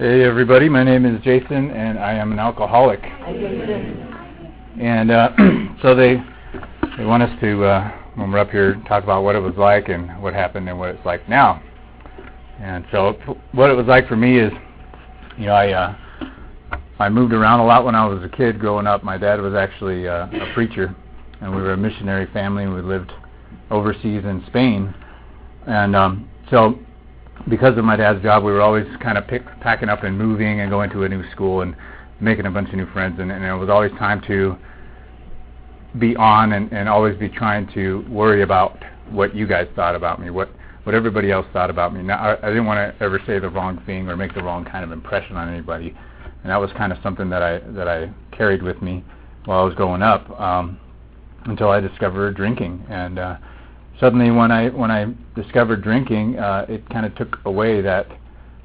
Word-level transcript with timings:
Hey 0.00 0.24
everybody, 0.24 0.70
my 0.70 0.82
name 0.82 1.04
is 1.04 1.20
Jason 1.22 1.72
and 1.72 1.98
I 1.98 2.14
am 2.14 2.32
an 2.32 2.38
alcoholic. 2.38 3.00
And 4.80 5.10
uh, 5.10 5.28
so 5.82 5.94
they 5.94 6.16
they 6.96 7.04
want 7.04 7.22
us 7.22 7.40
to 7.42 7.62
uh, 7.64 7.90
when 8.14 8.32
we're 8.32 8.38
up 8.38 8.48
here 8.48 8.80
talk 8.88 9.04
about 9.04 9.24
what 9.24 9.36
it 9.36 9.40
was 9.40 9.52
like 9.58 9.90
and 9.90 10.10
what 10.22 10.32
happened 10.32 10.70
and 10.70 10.78
what 10.78 10.88
it's 10.88 11.04
like 11.04 11.28
now. 11.28 11.62
And 12.60 12.86
so 12.90 13.12
what 13.52 13.68
it 13.68 13.74
was 13.74 13.84
like 13.88 14.08
for 14.08 14.16
me 14.16 14.38
is, 14.38 14.50
you 15.36 15.44
know, 15.44 15.52
I 15.52 15.72
uh, 15.72 15.94
I 16.98 17.10
moved 17.10 17.34
around 17.34 17.60
a 17.60 17.66
lot 17.66 17.84
when 17.84 17.94
I 17.94 18.06
was 18.06 18.24
a 18.24 18.28
kid 18.34 18.58
growing 18.58 18.86
up. 18.86 19.04
My 19.04 19.18
dad 19.18 19.38
was 19.38 19.52
actually 19.52 20.08
uh, 20.08 20.28
a 20.32 20.50
preacher, 20.54 20.96
and 21.42 21.54
we 21.54 21.60
were 21.60 21.74
a 21.74 21.76
missionary 21.76 22.26
family. 22.32 22.64
and 22.64 22.74
We 22.74 22.80
lived 22.80 23.12
overseas 23.70 24.24
in 24.24 24.42
Spain, 24.46 24.94
and 25.66 25.94
um, 25.94 26.30
so 26.48 26.78
because 27.48 27.76
of 27.78 27.84
my 27.84 27.96
dad's 27.96 28.22
job, 28.22 28.44
we 28.44 28.52
were 28.52 28.60
always 28.60 28.86
kind 29.02 29.16
of 29.18 29.26
pick, 29.26 29.44
packing 29.60 29.88
up 29.88 30.02
and 30.04 30.16
moving 30.16 30.60
and 30.60 30.70
going 30.70 30.90
to 30.90 31.04
a 31.04 31.08
new 31.08 31.28
school 31.30 31.62
and 31.62 31.74
making 32.20 32.46
a 32.46 32.50
bunch 32.50 32.68
of 32.68 32.74
new 32.74 32.90
friends. 32.92 33.18
And, 33.18 33.32
and 33.32 33.44
it 33.44 33.54
was 33.54 33.68
always 33.68 33.92
time 33.92 34.20
to 34.26 34.56
be 35.98 36.14
on 36.16 36.52
and, 36.52 36.72
and 36.72 36.88
always 36.88 37.18
be 37.18 37.28
trying 37.28 37.66
to 37.74 38.04
worry 38.08 38.42
about 38.42 38.78
what 39.10 39.34
you 39.34 39.46
guys 39.46 39.66
thought 39.74 39.94
about 39.94 40.20
me, 40.20 40.30
what 40.30 40.50
what 40.84 40.94
everybody 40.94 41.30
else 41.30 41.46
thought 41.52 41.68
about 41.68 41.92
me. 41.92 42.02
Now, 42.02 42.16
I, 42.16 42.46
I 42.46 42.48
didn't 42.48 42.64
want 42.64 42.96
to 42.96 43.04
ever 43.04 43.20
say 43.26 43.38
the 43.38 43.50
wrong 43.50 43.82
thing 43.84 44.08
or 44.08 44.16
make 44.16 44.34
the 44.34 44.42
wrong 44.42 44.64
kind 44.64 44.82
of 44.82 44.92
impression 44.92 45.36
on 45.36 45.48
anybody, 45.48 45.94
and 46.42 46.50
that 46.50 46.56
was 46.56 46.70
kind 46.76 46.90
of 46.90 46.98
something 47.02 47.28
that 47.30 47.42
I 47.42 47.58
that 47.72 47.88
I 47.88 48.10
carried 48.32 48.62
with 48.62 48.80
me 48.80 49.04
while 49.44 49.60
I 49.60 49.64
was 49.64 49.74
growing 49.74 50.02
up 50.02 50.28
um, 50.40 50.78
until 51.44 51.70
I 51.70 51.80
discovered 51.80 52.34
drinking. 52.36 52.84
And 52.88 53.18
uh, 53.18 53.36
suddenly, 54.00 54.30
when 54.30 54.50
I 54.50 54.70
when 54.70 54.90
I 54.90 55.14
discovered 55.34 55.82
drinking, 55.82 56.38
uh, 56.38 56.66
it 56.68 56.88
kind 56.90 57.06
of 57.06 57.14
took 57.14 57.38
away 57.44 57.80
that 57.82 58.06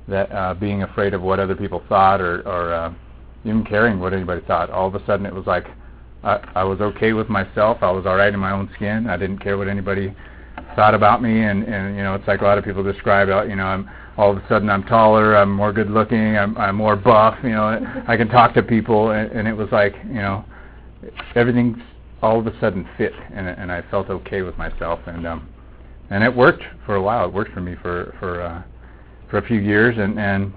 that 0.07 0.31
uh, 0.31 0.53
being 0.53 0.83
afraid 0.83 1.13
of 1.13 1.21
what 1.21 1.39
other 1.39 1.55
people 1.55 1.83
thought 1.87 2.21
or 2.21 2.41
or 2.47 2.73
uh, 2.73 2.93
even 3.43 3.63
caring 3.63 3.99
what 3.99 4.13
anybody 4.13 4.41
thought. 4.47 4.69
All 4.69 4.87
of 4.87 4.95
a 4.95 5.05
sudden, 5.05 5.25
it 5.25 5.33
was 5.33 5.45
like 5.45 5.65
I, 6.23 6.37
I 6.55 6.63
was 6.63 6.81
okay 6.81 7.13
with 7.13 7.29
myself. 7.29 7.79
I 7.81 7.91
was 7.91 8.05
all 8.05 8.15
right 8.15 8.33
in 8.33 8.39
my 8.39 8.51
own 8.51 8.69
skin. 8.75 9.07
I 9.07 9.17
didn't 9.17 9.39
care 9.39 9.57
what 9.57 9.67
anybody 9.67 10.15
thought 10.75 10.93
about 10.93 11.21
me 11.21 11.43
and 11.43 11.63
and 11.63 11.95
you 11.95 12.03
know 12.03 12.15
it's 12.15 12.27
like 12.27 12.41
a 12.41 12.43
lot 12.43 12.57
of 12.57 12.63
people 12.63 12.83
describe 12.83 13.27
you 13.47 13.55
know 13.55 13.65
I'm 13.65 13.89
all 14.17 14.31
of 14.31 14.37
a 14.37 14.47
sudden 14.47 14.69
I'm 14.69 14.83
taller 14.83 15.35
I'm 15.35 15.51
more 15.51 15.71
good 15.71 15.89
looking 15.89 16.37
I'm 16.37 16.57
I'm 16.57 16.75
more 16.75 16.95
buff 16.95 17.37
you 17.43 17.49
know 17.49 18.03
I 18.07 18.17
can 18.17 18.27
talk 18.27 18.53
to 18.55 18.63
people 18.63 19.11
and, 19.11 19.31
and 19.31 19.47
it 19.47 19.53
was 19.53 19.69
like 19.71 19.95
you 20.05 20.15
know 20.15 20.45
everything 21.35 21.81
all 22.25 22.39
of 22.39 22.47
a 22.47 22.59
sudden 22.59 22.87
fit 22.97 23.13
and 23.33 23.47
and 23.47 23.71
I 23.71 23.83
felt 23.91 24.09
okay 24.09 24.41
with 24.41 24.57
myself 24.57 24.99
and 25.05 25.27
um 25.27 25.47
and 26.09 26.23
it 26.23 26.35
worked 26.35 26.63
for 26.85 26.95
a 26.95 27.01
while. 27.01 27.25
It 27.25 27.33
worked 27.33 27.51
for 27.51 27.61
me 27.61 27.75
for 27.81 28.15
for 28.19 28.41
uh 28.41 28.63
for 29.29 29.37
a 29.37 29.45
few 29.45 29.59
years 29.59 29.95
and 29.97 30.19
and 30.19 30.51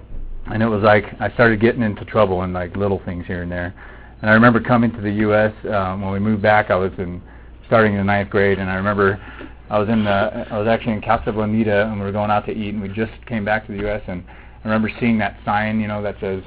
and 0.51 0.63
it 0.63 0.67
was 0.67 0.81
like 0.81 1.05
I 1.19 1.31
started 1.33 1.61
getting 1.61 1.83
into 1.83 2.03
trouble 2.05 2.41
in 2.43 2.53
like 2.53 2.75
little 2.75 3.01
things 3.05 3.25
here 3.27 3.43
and 3.43 3.51
there. 3.51 3.73
And 4.21 4.29
I 4.29 4.33
remember 4.33 4.59
coming 4.59 4.91
to 4.93 5.01
the 5.01 5.11
US 5.27 5.53
um 5.71 6.01
when 6.01 6.11
we 6.11 6.19
moved 6.19 6.41
back 6.41 6.71
I 6.71 6.75
was 6.75 6.91
in 6.97 7.21
starting 7.67 7.93
in 7.93 7.99
the 7.99 8.03
ninth 8.03 8.31
grade 8.31 8.57
and 8.57 8.69
I 8.69 8.75
remember 8.75 9.21
I 9.69 9.77
was 9.77 9.89
in 9.89 10.03
the 10.03 10.47
I 10.51 10.57
was 10.57 10.67
actually 10.67 10.93
in 10.93 11.01
Casa 11.01 11.31
Bonita 11.31 11.83
and 11.83 11.99
we 11.99 12.05
were 12.05 12.11
going 12.11 12.31
out 12.31 12.47
to 12.47 12.51
eat 12.51 12.73
and 12.73 12.81
we 12.81 12.89
just 12.89 13.13
came 13.27 13.45
back 13.45 13.67
to 13.67 13.73
the 13.73 13.87
US 13.87 14.01
and 14.07 14.23
I 14.27 14.67
remember 14.67 14.89
seeing 14.99 15.19
that 15.19 15.37
sign, 15.45 15.79
you 15.79 15.87
know, 15.87 16.01
that 16.01 16.15
says 16.19 16.41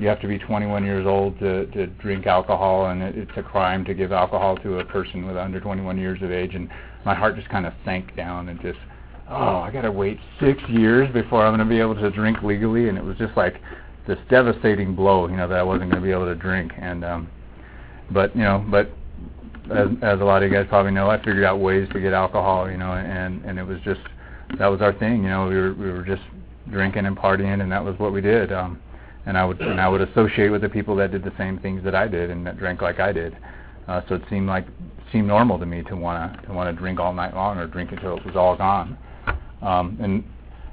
you 0.00 0.08
have 0.08 0.20
to 0.20 0.26
be 0.26 0.38
21 0.38 0.84
years 0.84 1.06
old 1.06 1.38
to 1.38 1.66
to 1.66 1.86
drink 1.86 2.26
alcohol 2.26 2.86
and 2.86 3.02
it, 3.02 3.16
it's 3.16 3.30
a 3.36 3.42
crime 3.42 3.84
to 3.84 3.94
give 3.94 4.12
alcohol 4.12 4.56
to 4.56 4.78
a 4.78 4.84
person 4.84 5.26
with 5.26 5.36
under 5.36 5.60
21 5.60 5.98
years 5.98 6.20
of 6.22 6.32
age 6.32 6.54
and 6.54 6.68
my 7.04 7.14
heart 7.14 7.36
just 7.36 7.48
kind 7.48 7.66
of 7.66 7.72
sank 7.84 8.16
down 8.16 8.48
and 8.48 8.60
just 8.60 8.78
oh, 9.28 9.58
I 9.58 9.70
got 9.70 9.82
to 9.82 9.92
wait 9.92 10.18
6 10.40 10.60
years 10.68 11.12
before 11.12 11.46
I'm 11.46 11.56
going 11.56 11.66
to 11.66 11.72
be 11.72 11.80
able 11.80 11.94
to 11.94 12.10
drink 12.10 12.42
legally 12.42 12.88
and 12.88 12.98
it 12.98 13.04
was 13.04 13.16
just 13.16 13.36
like 13.36 13.60
this 14.08 14.18
devastating 14.28 14.96
blow, 14.96 15.28
you 15.28 15.36
know, 15.36 15.46
that 15.46 15.58
I 15.58 15.62
wasn't 15.62 15.92
going 15.92 16.02
to 16.02 16.06
be 16.06 16.10
able 16.10 16.24
to 16.24 16.34
drink 16.34 16.72
and 16.78 17.04
um 17.04 17.28
but, 18.12 18.34
you 18.34 18.42
know, 18.42 18.64
but 18.68 18.90
as, 19.70 19.88
as 20.02 20.20
a 20.20 20.24
lot 20.24 20.42
of 20.42 20.50
you 20.50 20.56
guys 20.56 20.66
probably 20.68 20.90
know, 20.90 21.08
I 21.08 21.18
figured 21.18 21.44
out 21.44 21.60
ways 21.60 21.88
to 21.92 22.00
get 22.00 22.12
alcohol, 22.12 22.70
you 22.70 22.76
know, 22.76 22.92
and 22.92 23.44
and 23.44 23.58
it 23.58 23.64
was 23.64 23.78
just 23.84 24.00
that 24.58 24.66
was 24.66 24.80
our 24.80 24.92
thing, 24.92 25.22
you 25.22 25.28
know. 25.28 25.46
We 25.46 25.54
were 25.54 25.74
we 25.74 25.92
were 25.92 26.02
just 26.02 26.22
drinking 26.70 27.06
and 27.06 27.16
partying, 27.16 27.62
and 27.62 27.70
that 27.70 27.84
was 27.84 27.96
what 27.98 28.12
we 28.12 28.20
did. 28.20 28.52
Um, 28.52 28.80
and 29.26 29.36
I 29.36 29.44
would 29.44 29.60
and 29.60 29.80
I 29.80 29.88
would 29.88 30.00
associate 30.00 30.50
with 30.50 30.62
the 30.62 30.68
people 30.68 30.96
that 30.96 31.10
did 31.10 31.24
the 31.24 31.32
same 31.38 31.58
things 31.58 31.84
that 31.84 31.94
I 31.94 32.08
did 32.08 32.30
and 32.30 32.46
that 32.46 32.58
drank 32.58 32.82
like 32.82 33.00
I 33.00 33.12
did. 33.12 33.36
Uh, 33.88 34.02
so 34.08 34.14
it 34.16 34.22
seemed 34.30 34.48
like 34.48 34.66
seemed 35.12 35.28
normal 35.28 35.58
to 35.58 35.66
me 35.66 35.82
to 35.82 35.96
want 35.96 36.42
to 36.42 36.52
to 36.52 36.72
drink 36.72 37.00
all 37.00 37.12
night 37.12 37.34
long 37.34 37.58
or 37.58 37.66
drink 37.66 37.92
until 37.92 38.16
it 38.16 38.24
was 38.24 38.36
all 38.36 38.56
gone. 38.56 38.96
Um, 39.62 39.98
and 40.00 40.24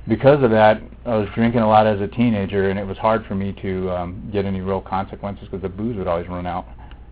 because 0.07 0.41
of 0.43 0.51
that, 0.51 0.81
I 1.05 1.17
was 1.17 1.27
drinking 1.35 1.61
a 1.61 1.67
lot 1.67 1.85
as 1.85 1.99
a 1.99 2.07
teenager, 2.07 2.69
and 2.69 2.79
it 2.79 2.85
was 2.85 2.97
hard 2.97 3.25
for 3.25 3.35
me 3.35 3.53
to 3.61 3.91
um, 3.91 4.29
get 4.31 4.45
any 4.45 4.61
real 4.61 4.79
consequences 4.79 5.45
because 5.45 5.61
the 5.61 5.69
booze 5.69 5.97
would 5.97 6.07
always 6.07 6.29
run 6.29 6.45
out 6.45 6.65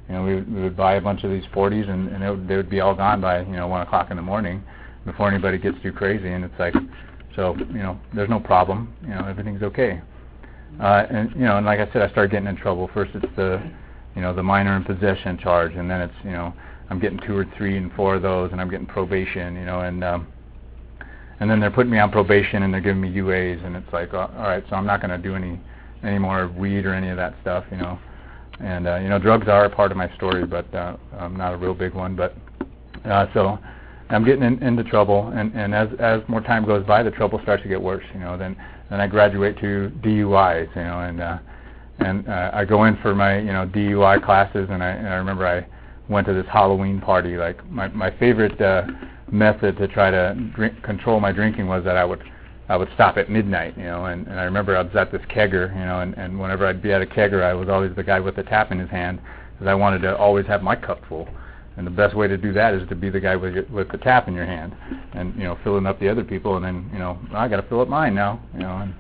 you 0.08 0.14
know, 0.14 0.24
we, 0.24 0.42
we 0.42 0.62
would 0.62 0.78
buy 0.78 0.96
a 0.96 1.02
bunch 1.02 1.24
of 1.24 1.32
these 1.32 1.46
40s, 1.54 1.90
and, 1.90 2.10
and 2.10 2.24
it 2.24 2.30
would, 2.30 2.48
they 2.48 2.56
would 2.56 2.70
be 2.70 2.80
all 2.80 2.94
gone 2.94 3.22
by 3.22 3.42
you 3.42 3.56
know 3.56 3.68
one 3.68 3.82
o'clock 3.82 4.12
in 4.12 4.18
the 4.18 4.24
morning 4.24 4.64
before 5.06 5.30
anybody 5.30 5.58
gets 5.58 5.78
too 5.82 5.92
crazy. 5.92 6.32
And 6.32 6.44
it's 6.44 6.60
like, 6.60 6.76
so 7.36 7.56
you 7.58 7.82
know, 7.82 8.00
there's 8.14 8.30
no 8.30 8.40
problem. 8.40 8.94
You 9.02 9.10
know, 9.10 9.26
everything's 9.26 9.64
okay. 9.64 10.02
Uh, 10.80 11.06
and 11.10 11.32
you 11.32 11.46
know, 11.46 11.58
and 11.58 11.66
like 11.66 11.80
I 11.80 11.92
said, 11.94 12.02
I 12.02 12.10
started 12.10 12.32
getting 12.32 12.48
in 12.48 12.56
trouble. 12.56 12.90
First, 12.94 13.12
it's 13.16 13.36
the 13.36 13.62
you 14.16 14.22
know 14.22 14.34
the 14.34 14.44
minor 14.44 14.76
in 14.76 14.84
possession 14.84 15.38
charge, 15.38 15.74
and 15.76 15.90
then 15.90 16.02
it's 16.02 16.14
you 16.24 16.32
know 16.32 16.54
I'm 16.90 17.00
getting 17.00 17.20
two 17.26 17.38
or 17.38 17.46
three 17.58 17.78
and 17.78 17.92
four 17.94 18.16
of 18.16 18.22
those, 18.22 18.52
and 18.52 18.60
I'm 18.60 18.70
getting 18.70 18.86
probation. 18.86 19.56
You 19.56 19.66
know, 19.66 19.82
and 19.82 20.04
um, 20.04 20.28
and 21.40 21.50
then 21.50 21.60
they're 21.60 21.72
putting 21.72 21.92
me 21.92 22.00
on 22.00 22.12
probation, 22.12 22.64
and 22.64 22.74
they're 22.74 22.82
giving 22.82 23.02
me 23.02 23.10
UAs, 23.10 23.66
and 23.66 23.76
it's 23.76 23.92
like, 23.94 24.14
uh, 24.14 24.28
all 24.38 24.44
right, 24.44 24.64
so 24.70 24.76
I'm 24.76 24.86
not 24.86 25.02
going 25.02 25.12
to 25.12 25.18
do 25.18 25.36
any 25.36 25.60
any 26.04 26.20
more 26.20 26.48
weed 26.48 26.86
or 26.86 26.94
any 26.94 27.10
of 27.10 27.18
that 27.18 27.36
stuff. 27.42 27.66
You 27.72 27.78
know. 27.78 28.00
And 28.60 28.88
uh, 28.88 28.96
you 28.98 29.10
know, 29.10 29.20
drugs 29.20 29.48
are 29.48 29.66
a 29.66 29.70
part 29.70 29.92
of 29.92 29.98
my 29.98 30.14
story, 30.16 30.46
but 30.46 30.74
uh, 30.74 30.96
um, 31.18 31.36
not 31.36 31.54
a 31.54 31.58
real 31.58 31.74
big 31.74 31.94
one. 31.94 32.16
But 32.16 32.36
uh, 33.04 33.28
so 33.34 33.60
I'm 34.10 34.24
getting 34.24 34.44
in, 34.44 34.62
into 34.64 34.84
trouble, 34.84 35.28
and 35.36 35.54
and 35.54 35.74
as 35.76 35.90
as 36.00 36.22
more 36.28 36.42
time 36.42 36.66
goes 36.66 36.86
by, 36.86 37.04
the 37.04 37.12
trouble 37.12 37.40
starts 37.44 37.64
to 37.64 37.70
get 37.70 37.82
worse. 37.82 38.06
You 38.14 38.22
know, 38.22 38.38
then 38.38 38.56
then 38.90 39.02
I 39.02 39.08
graduate 39.08 39.58
to 39.60 39.92
DUIs. 40.02 40.76
You 40.76 40.84
know, 40.84 41.00
and 41.02 41.22
uh, 41.22 41.38
and 42.00 42.28
uh, 42.28 42.52
I 42.54 42.66
go 42.66 42.86
in 42.86 42.98
for 42.98 43.16
my 43.16 43.38
you 43.38 43.54
know 43.54 43.66
DUI 43.68 44.24
classes, 44.24 44.68
and 44.70 44.84
I 44.84 44.90
and 44.90 45.08
I 45.08 45.16
remember 45.16 45.48
I 45.48 45.66
went 46.12 46.28
to 46.28 46.34
this 46.34 46.46
Halloween 46.52 47.02
party. 47.02 47.38
Like 47.38 47.66
my 47.70 47.88
my 47.90 48.12
favorite 48.18 48.60
uh, 48.62 48.84
method 49.32 49.78
to 49.78 49.88
try 49.88 50.12
to 50.12 50.36
drink, 50.56 50.82
control 50.84 51.20
my 51.20 51.32
drinking 51.32 51.68
was 51.68 51.84
that 51.84 51.98
I 51.98 52.06
would 52.06 52.24
I 52.68 52.78
would 52.78 52.90
stop 52.96 53.18
at 53.18 53.30
midnight, 53.30 53.78
you 53.78 53.84
know, 53.84 54.06
and, 54.06 54.26
and 54.28 54.40
I 54.40 54.44
remember 54.44 54.76
I 54.76 54.82
was 54.82 54.96
at 54.96 55.12
this 55.12 55.22
kegger, 55.30 55.72
you 55.78 55.86
know, 55.86 56.02
and, 56.02 56.18
and 56.18 56.40
whenever 56.40 56.66
I'd 56.66 56.82
be 56.82 56.92
at 56.94 57.02
a 57.02 57.06
kegger, 57.06 57.44
I 57.44 57.54
was 57.54 57.70
always 57.70 57.96
the 57.96 58.04
guy 58.04 58.20
with 58.20 58.36
the 58.36 58.44
tap 58.44 58.72
in 58.72 58.80
his 58.80 58.90
hand 58.90 59.22
because 59.54 59.68
I 59.68 59.76
wanted 59.76 60.02
to 60.02 60.18
always 60.18 60.48
have 60.48 60.64
my 60.64 60.76
cup 60.76 61.02
full. 61.08 61.30
And 61.78 61.86
the 61.86 61.92
best 61.92 62.16
way 62.16 62.28
to 62.28 62.38
do 62.38 62.54
that 62.54 62.74
is 62.74 62.88
to 62.90 62.96
be 62.96 63.10
the 63.10 63.20
guy 63.20 63.36
with 63.36 63.54
your, 63.54 63.66
with 63.66 63.92
the 63.92 63.98
tap 63.98 64.28
in 64.28 64.34
your 64.34 64.46
hand, 64.46 64.74
and 65.14 65.36
you 65.36 65.44
know, 65.44 65.58
filling 65.64 65.86
up 65.86 66.00
the 66.00 66.08
other 66.08 66.24
people, 66.24 66.56
and 66.56 66.64
then 66.64 66.90
you 66.94 67.00
know, 67.00 67.20
I 67.34 67.48
got 67.50 67.58
to 67.58 67.68
fill 67.68 67.82
up 67.82 67.90
mine 67.90 68.16
now, 68.16 68.42
you 68.54 68.62
know. 68.62 68.78
And 68.78 68.96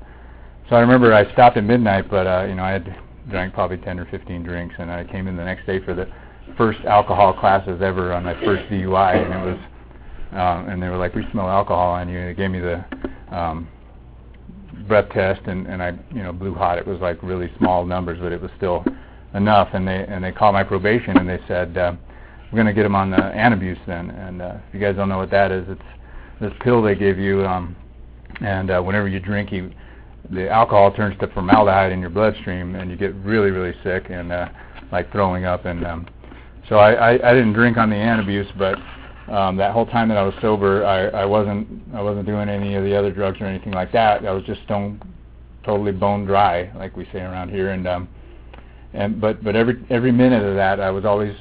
so 0.69 0.75
I 0.75 0.79
remember 0.81 1.13
I 1.13 1.31
stopped 1.31 1.55
at 1.55 1.63
midnight, 1.63 2.09
but 2.09 2.27
uh, 2.27 2.45
you 2.47 2.55
know, 2.55 2.63
I 2.63 2.71
had 2.71 2.97
drank 3.29 3.53
probably 3.53 3.77
10 3.77 3.99
or 3.99 4.05
15 4.05 4.43
drinks, 4.43 4.75
and 4.77 4.91
I 4.91 5.05
came 5.05 5.27
in 5.27 5.37
the 5.37 5.43
next 5.43 5.65
day 5.65 5.79
for 5.83 5.93
the 5.93 6.07
first 6.57 6.79
alcohol 6.85 7.33
classes 7.33 7.81
ever 7.81 8.13
on 8.13 8.23
my 8.23 8.33
first 8.43 8.69
DUI, 8.69 9.23
and 9.23 9.33
it 9.33 9.45
was, 9.45 9.59
um, 10.31 10.69
and 10.69 10.83
they 10.83 10.89
were 10.89 10.97
like, 10.97 11.15
"We 11.15 11.25
smell 11.31 11.49
alcohol 11.49 11.91
on 11.91 12.09
you." 12.09 12.19
And 12.19 12.29
they 12.29 12.33
gave 12.33 12.51
me 12.51 12.59
the 12.59 12.83
um, 13.31 13.69
breath 14.87 15.09
test, 15.11 15.41
and, 15.47 15.65
and 15.67 15.81
I, 15.81 15.93
you 16.13 16.23
know, 16.23 16.33
blew 16.33 16.53
hot. 16.53 16.77
It 16.77 16.85
was 16.85 16.99
like 16.99 17.21
really 17.23 17.51
small 17.57 17.85
numbers, 17.85 18.19
but 18.21 18.31
it 18.31 18.41
was 18.41 18.51
still 18.57 18.83
enough. 19.33 19.69
And 19.73 19.87
they 19.87 20.05
and 20.07 20.23
they 20.23 20.31
called 20.31 20.53
my 20.53 20.63
probation, 20.63 21.17
and 21.17 21.27
they 21.27 21.39
said, 21.47 21.77
uh, 21.77 21.93
"We're 22.51 22.57
going 22.57 22.67
to 22.67 22.73
get 22.73 22.85
him 22.85 22.95
on 22.95 23.11
the 23.11 23.17
Antabuse 23.17 23.79
then." 23.85 24.09
And 24.11 24.41
uh, 24.41 24.57
if 24.67 24.73
you 24.73 24.79
guys 24.79 24.95
don't 24.95 25.09
know 25.09 25.17
what 25.17 25.31
that 25.31 25.51
is, 25.51 25.65
it's 25.69 25.81
this 26.39 26.53
pill 26.61 26.81
they 26.81 26.95
give 26.95 27.17
you, 27.17 27.45
um, 27.45 27.75
and 28.41 28.69
uh, 28.71 28.81
whenever 28.81 29.07
you 29.07 29.19
drink, 29.19 29.51
you 29.51 29.71
the 30.31 30.49
alcohol 30.49 30.91
turns 30.91 31.17
to 31.19 31.27
formaldehyde 31.27 31.91
in 31.91 31.99
your 31.99 32.09
bloodstream, 32.09 32.75
and 32.75 32.89
you 32.89 32.97
get 32.97 33.13
really, 33.15 33.51
really 33.51 33.75
sick 33.83 34.07
and 34.09 34.31
uh, 34.31 34.49
like 34.91 35.11
throwing 35.11 35.45
up. 35.45 35.65
And 35.65 35.85
um, 35.85 36.07
so 36.67 36.77
I, 36.77 36.93
I, 36.93 37.29
I 37.29 37.33
didn't 37.33 37.53
drink 37.53 37.77
on 37.77 37.89
the 37.89 37.95
Antabuse, 37.95 38.51
but 38.57 38.77
um, 39.31 39.55
that 39.57 39.71
whole 39.71 39.85
time 39.85 40.09
that 40.09 40.17
I 40.17 40.23
was 40.23 40.33
sober, 40.41 40.85
I, 40.85 41.07
I 41.07 41.25
wasn't 41.25 41.67
I 41.93 42.01
wasn't 42.01 42.25
doing 42.25 42.49
any 42.49 42.75
of 42.75 42.83
the 42.83 42.95
other 42.95 43.11
drugs 43.11 43.39
or 43.41 43.45
anything 43.45 43.73
like 43.73 43.91
that. 43.91 44.25
I 44.25 44.31
was 44.31 44.43
just 44.43 44.63
stone 44.63 45.01
totally 45.63 45.91
bone 45.91 46.25
dry, 46.25 46.71
like 46.75 46.95
we 46.95 47.05
say 47.11 47.19
around 47.19 47.49
here. 47.49 47.71
And 47.71 47.87
um, 47.87 48.07
and 48.93 49.19
but 49.19 49.43
but 49.43 49.55
every 49.55 49.83
every 49.89 50.11
minute 50.11 50.43
of 50.43 50.55
that, 50.55 50.79
I 50.79 50.91
was 50.91 51.05
always 51.05 51.35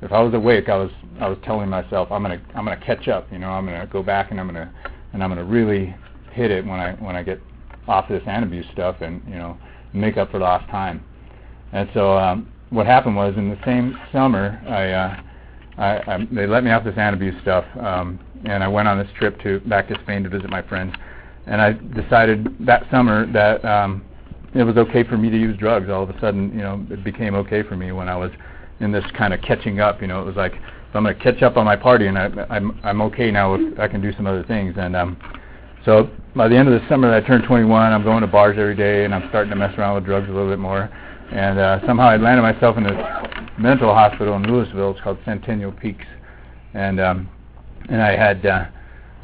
if 0.00 0.12
I 0.12 0.20
was 0.20 0.32
awake, 0.34 0.68
I 0.68 0.76
was 0.76 0.90
I 1.20 1.28
was 1.28 1.38
telling 1.44 1.68
myself 1.68 2.10
I'm 2.10 2.22
gonna 2.22 2.40
I'm 2.54 2.64
gonna 2.64 2.84
catch 2.84 3.08
up. 3.08 3.30
You 3.32 3.38
know, 3.38 3.50
I'm 3.50 3.64
gonna 3.66 3.86
go 3.86 4.02
back 4.02 4.30
and 4.30 4.40
I'm 4.40 4.46
gonna 4.46 4.72
and 5.12 5.22
I'm 5.22 5.30
gonna 5.30 5.44
really 5.44 5.94
hit 6.32 6.50
it 6.50 6.64
when 6.64 6.78
I 6.78 6.92
when 6.94 7.16
I 7.16 7.22
get 7.22 7.40
off 7.88 8.08
this 8.08 8.22
Antabuse 8.24 8.70
stuff 8.72 8.96
and 9.00 9.22
you 9.26 9.36
know 9.36 9.56
make 9.92 10.16
up 10.16 10.30
for 10.30 10.38
lost 10.38 10.68
time. 10.70 11.02
And 11.72 11.88
so 11.94 12.16
um, 12.16 12.52
what 12.70 12.86
happened 12.86 13.16
was 13.16 13.34
in 13.36 13.48
the 13.48 13.58
same 13.64 13.98
summer, 14.12 14.62
I 14.68 14.90
uh, 14.92 15.22
I, 15.78 16.14
I, 16.14 16.28
they 16.32 16.46
let 16.46 16.64
me 16.64 16.70
off 16.70 16.84
this 16.84 16.94
Antabuse 16.94 17.40
stuff, 17.42 17.64
um, 17.80 18.18
and 18.44 18.62
I 18.62 18.68
went 18.68 18.88
on 18.88 18.98
this 18.98 19.08
trip 19.16 19.40
to 19.42 19.60
back 19.60 19.88
to 19.88 19.98
Spain 20.02 20.22
to 20.24 20.28
visit 20.28 20.50
my 20.50 20.62
friends. 20.62 20.94
And 21.46 21.62
I 21.62 21.72
decided 21.72 22.46
that 22.60 22.86
summer 22.90 23.30
that 23.32 23.64
um, 23.64 24.04
it 24.54 24.64
was 24.64 24.76
okay 24.76 25.02
for 25.02 25.16
me 25.16 25.30
to 25.30 25.38
use 25.38 25.56
drugs. 25.56 25.88
All 25.88 26.02
of 26.02 26.10
a 26.10 26.20
sudden, 26.20 26.50
you 26.52 26.58
know, 26.58 26.84
it 26.90 27.02
became 27.04 27.34
okay 27.36 27.62
for 27.62 27.76
me 27.76 27.92
when 27.92 28.08
I 28.08 28.16
was 28.16 28.30
in 28.80 28.92
this 28.92 29.04
kind 29.16 29.34
of 29.34 29.40
catching 29.42 29.80
up. 29.80 30.00
You 30.00 30.06
know, 30.06 30.20
it 30.20 30.26
was 30.26 30.36
like 30.36 30.54
if 30.54 30.96
I'm 30.96 31.04
going 31.04 31.16
to 31.16 31.22
catch 31.22 31.42
up 31.42 31.56
on 31.56 31.64
my 31.64 31.76
party, 31.76 32.06
and 32.06 32.18
I, 32.18 32.30
I'm 32.50 32.78
I'm 32.82 33.00
okay 33.02 33.30
now. 33.30 33.54
If 33.54 33.78
I 33.78 33.88
can 33.88 34.00
do 34.00 34.12
some 34.14 34.26
other 34.26 34.44
things, 34.44 34.74
and 34.78 34.96
um, 34.96 35.16
so 35.84 36.10
by 36.34 36.48
the 36.48 36.56
end 36.56 36.68
of 36.68 36.80
the 36.80 36.88
summer 36.88 37.12
I 37.14 37.20
turned 37.20 37.44
21, 37.44 37.92
I'm 37.92 38.02
going 38.02 38.20
to 38.20 38.26
bars 38.26 38.56
every 38.58 38.76
day, 38.76 39.04
and 39.04 39.14
I'm 39.14 39.28
starting 39.28 39.50
to 39.50 39.56
mess 39.56 39.76
around 39.78 39.96
with 39.96 40.04
drugs 40.04 40.28
a 40.28 40.32
little 40.32 40.48
bit 40.48 40.58
more. 40.58 40.90
And 41.32 41.58
uh, 41.58 41.80
somehow 41.86 42.08
I 42.08 42.16
landed 42.16 42.42
myself 42.42 42.76
in 42.78 42.84
this 42.84 42.96
mental 43.58 43.92
hospital 43.92 44.34
in 44.36 44.44
Louisville. 44.44 44.92
It's 44.92 45.00
called 45.00 45.18
Centennial 45.24 45.72
Peaks, 45.72 46.06
and 46.74 47.00
um, 47.00 47.28
and 47.88 48.00
I 48.00 48.16
had 48.16 48.44
uh, 48.46 48.66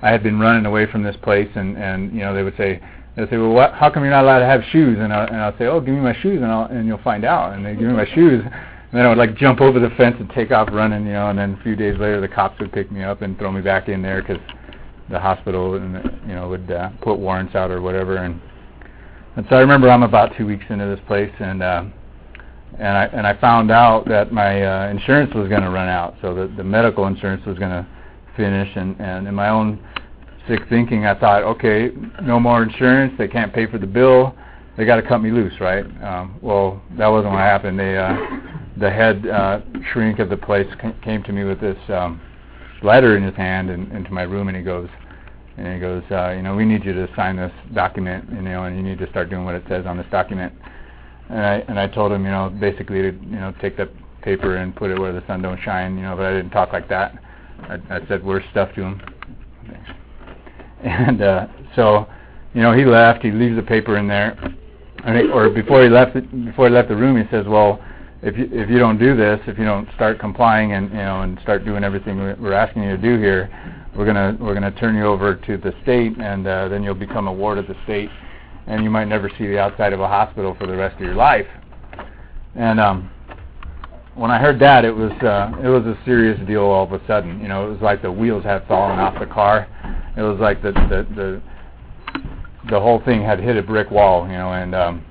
I 0.03 0.11
had 0.11 0.23
been 0.23 0.39
running 0.39 0.67
away 0.67 0.91
from 0.91 1.03
this 1.03 1.17
place, 1.23 1.49
and 1.55 1.77
and 1.79 2.13
you 2.13 2.21
know 2.21 2.35
they 2.35 2.43
would 2.43 2.57
say 2.57 2.81
they'd 3.17 3.31
say, 3.31 3.37
well, 3.37 3.51
what, 3.51 3.73
how 3.75 3.91
come 3.91 4.03
you're 4.03 4.13
not 4.13 4.25
allowed 4.25 4.41
to 4.41 4.47
have 4.47 4.63
shoes? 4.71 4.99
And 5.01 5.13
I 5.13 5.25
and 5.27 5.37
I'll 5.37 5.57
say, 5.57 5.67
oh, 5.67 5.81
give 5.81 5.95
me 5.95 6.01
my 6.01 6.19
shoes, 6.21 6.43
and 6.43 6.47
I'll 6.47 6.67
and 6.67 6.87
you'll 6.87 6.99
find 6.99 7.25
out. 7.25 7.55
And 7.55 7.65
they 7.65 7.75
give 7.75 7.89
me 7.89 7.95
my 7.95 8.09
shoes, 8.15 8.45
then 8.95 9.07
I 9.07 9.09
would 9.09 9.19
like 9.19 9.37
jump 9.37 9.61
over 9.61 9.81
the 9.81 9.91
fence 9.97 10.17
and 10.21 10.31
take 10.31 10.51
off 10.51 10.69
running, 10.73 11.07
you 11.07 11.13
know. 11.13 11.31
And 11.31 11.39
then 11.39 11.57
a 11.59 11.63
few 11.63 11.77
days 11.77 11.99
later, 11.99 12.21
the 12.21 12.29
cops 12.29 12.59
would 12.61 12.73
pick 12.73 12.93
me 12.93 13.03
up 13.03 13.23
and 13.23 13.39
throw 13.39 13.51
me 13.51 13.61
back 13.61 13.89
in 13.89 14.03
there 14.03 14.23
because 14.23 14.39
the 15.11 15.19
hospital, 15.19 15.75
and 15.75 15.95
you 16.27 16.35
know, 16.35 16.49
would 16.49 16.71
uh, 16.71 16.91
put 17.03 17.19
warrants 17.19 17.55
out 17.55 17.71
or 17.71 17.81
whatever. 17.81 18.17
And 18.17 18.41
and 19.37 19.47
so 19.51 19.57
I 19.57 19.61
remember 19.61 19.91
I'm 19.91 20.03
about 20.03 20.37
two 20.37 20.47
weeks 20.47 20.65
into 20.71 20.87
this 20.87 21.01
place, 21.07 21.33
and 21.41 21.63
uh, 21.63 21.85
and 22.79 22.97
I 22.97 23.05
and 23.07 23.27
I 23.27 23.39
found 23.41 23.71
out 23.71 24.07
that 24.09 24.33
my 24.33 24.63
uh, 24.63 24.91
insurance 24.91 25.35
was 25.35 25.49
going 25.49 25.63
to 25.63 25.71
run 25.71 25.89
out, 25.89 26.15
so 26.23 26.35
the 26.35 26.53
the 26.57 26.65
medical 26.65 27.07
insurance 27.07 27.45
was 27.47 27.59
going 27.59 27.71
to 27.71 27.87
finish, 28.37 28.71
and 28.77 28.99
and 29.01 29.27
in 29.27 29.35
my 29.35 29.49
own 29.49 29.83
sick 30.49 30.61
thinking, 30.69 31.07
I 31.07 31.19
thought, 31.19 31.43
okay, 31.43 31.91
no 32.23 32.39
more 32.39 32.63
insurance, 32.63 33.15
they 33.17 33.29
can't 33.29 33.53
pay 33.53 33.67
for 33.67 33.79
the 33.79 33.87
bill, 33.87 34.35
they 34.77 34.85
got 34.85 34.97
to 34.97 35.03
cut 35.03 35.19
me 35.19 35.31
loose, 35.31 35.55
right? 35.61 35.85
Um, 36.03 36.39
well, 36.43 36.83
that 36.99 37.07
wasn't 37.07 37.33
what 37.33 37.41
happened. 37.41 37.79
They 37.79 37.97
uh, 37.97 38.17
the 38.79 38.91
head 38.91 39.27
uh, 39.27 39.61
shrink 39.93 40.19
of 40.19 40.29
the 40.29 40.37
place 40.37 40.67
came 41.03 41.23
to 41.23 41.33
me 41.33 41.45
with 41.45 41.61
this 41.61 41.79
um, 41.89 42.21
letter 42.83 43.17
in 43.17 43.23
his 43.23 43.35
hand 43.35 43.71
and 43.71 43.91
into 43.93 44.11
my 44.11 44.23
room, 44.23 44.49
and 44.49 44.57
he 44.57 44.63
goes. 44.63 44.89
And 45.57 45.73
he 45.73 45.79
goes, 45.79 46.03
uh, 46.11 46.31
you 46.31 46.43
know, 46.43 46.57
we 46.57 46.65
need 46.65 46.85
you 46.85 46.93
to 46.95 47.09
sign 47.15 47.37
this 47.37 47.53
document, 47.75 48.29
you 48.29 48.43
know, 48.43 48.65
and 48.65 48.77
you 48.77 48.83
need 48.83 48.99
to 48.99 49.09
start 49.11 49.31
doing 49.31 49.45
what 49.45 49.55
it 49.55 49.63
says 49.69 49.87
on 49.87 49.97
this 49.97 50.07
document 50.11 50.53
and 51.29 51.41
I 51.41 51.55
and 51.69 51.79
I 51.79 51.87
told 51.87 52.13
him, 52.13 52.25
you 52.25 52.31
know, 52.31 52.51
basically 52.51 53.03
to 53.03 53.13
you 53.13 53.37
know 53.37 53.53
take 53.61 53.77
that 53.77 53.91
paper 54.23 54.57
and 54.57 54.75
put 54.75 54.91
it 54.91 54.99
where 54.99 55.13
the 55.13 55.25
sun 55.27 55.43
don't 55.43 55.61
shine, 55.61 55.97
you 55.97 56.03
know, 56.03 56.17
but 56.17 56.27
I 56.27 56.33
didn't 56.33 56.51
talk 56.51 56.73
like 56.73 56.89
that. 56.89 57.19
I, 57.63 57.79
I 57.91 58.07
said 58.09 58.25
worse 58.25 58.45
stuff 58.51 58.75
to 58.75 58.83
him. 58.83 59.03
And 60.83 61.23
uh, 61.23 61.47
so, 61.75 62.07
you 62.53 62.61
know, 62.61 62.77
he 62.77 62.85
left. 62.85 63.23
He 63.23 63.31
leaves 63.31 63.57
the 63.57 63.63
paper 63.63 63.97
in 63.97 64.07
there, 64.07 64.37
and 65.03 65.17
he, 65.17 65.31
or 65.31 65.49
before 65.49 65.83
he 65.83 65.89
left, 65.89 66.13
the, 66.13 66.21
before 66.21 66.69
he 66.69 66.75
left 66.75 66.89
the 66.89 66.97
room, 66.97 67.17
he 67.17 67.27
says, 67.31 67.47
"Well, 67.47 67.83
if 68.25 68.37
you 68.37 68.49
if 68.51 68.69
you 68.69 68.79
don't 68.79 68.99
do 68.99 69.17
this, 69.17 69.41
if 69.47 69.59
you 69.59 69.65
don't 69.65 69.89
start 69.95 70.19
complying 70.19 70.73
and 70.73 70.91
you 70.91 70.97
know 70.97 71.23
and 71.23 71.39
start 71.41 71.65
doing 71.65 71.85
everything 71.85 72.19
we're 72.19 72.53
asking 72.53 72.83
you 72.83 72.97
to 72.97 73.03
do 73.03 73.19
here, 73.19 73.51
we're 73.97 74.07
gonna 74.07 74.37
we're 74.41 74.55
gonna 74.55 74.73
turn 74.73 74.97
you 74.97 75.05
over 75.05 75.37
to 75.37 75.57
the 75.57 75.73
state, 75.83 76.19
and 76.19 76.47
uh, 76.47 76.69
then 76.69 76.83
you'll 76.83 76.95
become 76.95 77.29
a 77.29 77.33
ward 77.33 77.59
of 77.59 77.67
the 77.67 77.77
state." 77.85 78.11
and 78.67 78.83
you 78.83 78.91
might 78.91 79.07
never 79.07 79.29
see 79.39 79.47
the 79.47 79.59
outside 79.59 79.93
of 79.93 80.01
a 80.01 80.09
hospital 80.09 80.55
for 80.59 80.67
the 80.67 80.77
rest 80.77 80.95
of 80.95 81.01
your 81.01 81.15
life. 81.15 81.47
And 82.55 82.81
um, 82.81 83.11
when 84.15 84.31
I 84.31 84.39
heard 84.39 84.59
that, 84.61 84.85
it 84.85 84.95
was 84.95 85.13
uh, 85.23 85.53
it 85.63 85.69
was 85.69 85.85
a 85.85 85.99
serious 86.05 86.39
deal. 86.47 86.63
All 86.63 86.85
of 86.85 86.93
a 86.93 87.05
sudden, 87.07 87.41
you 87.41 87.49
know, 87.49 87.67
it 87.67 87.73
was 87.73 87.83
like 87.83 88.01
the 88.01 88.13
wheels 88.13 88.45
had 88.45 88.67
fallen 88.67 88.99
off 88.99 89.19
the 89.19 89.27
car. 89.27 89.69
It 90.17 90.23
was 90.23 90.39
like 90.41 90.63
the 90.63 90.73
the 90.73 91.07
the, 91.15 91.43
the 92.71 92.81
whole 92.81 93.03
thing 93.05 93.23
had 93.23 93.41
hit 93.41 93.57
a 93.57 93.63
brick 93.63 93.91
wall, 93.91 94.27
you 94.27 94.35
know, 94.35 94.53
and 94.53 94.75
um, 94.75 95.05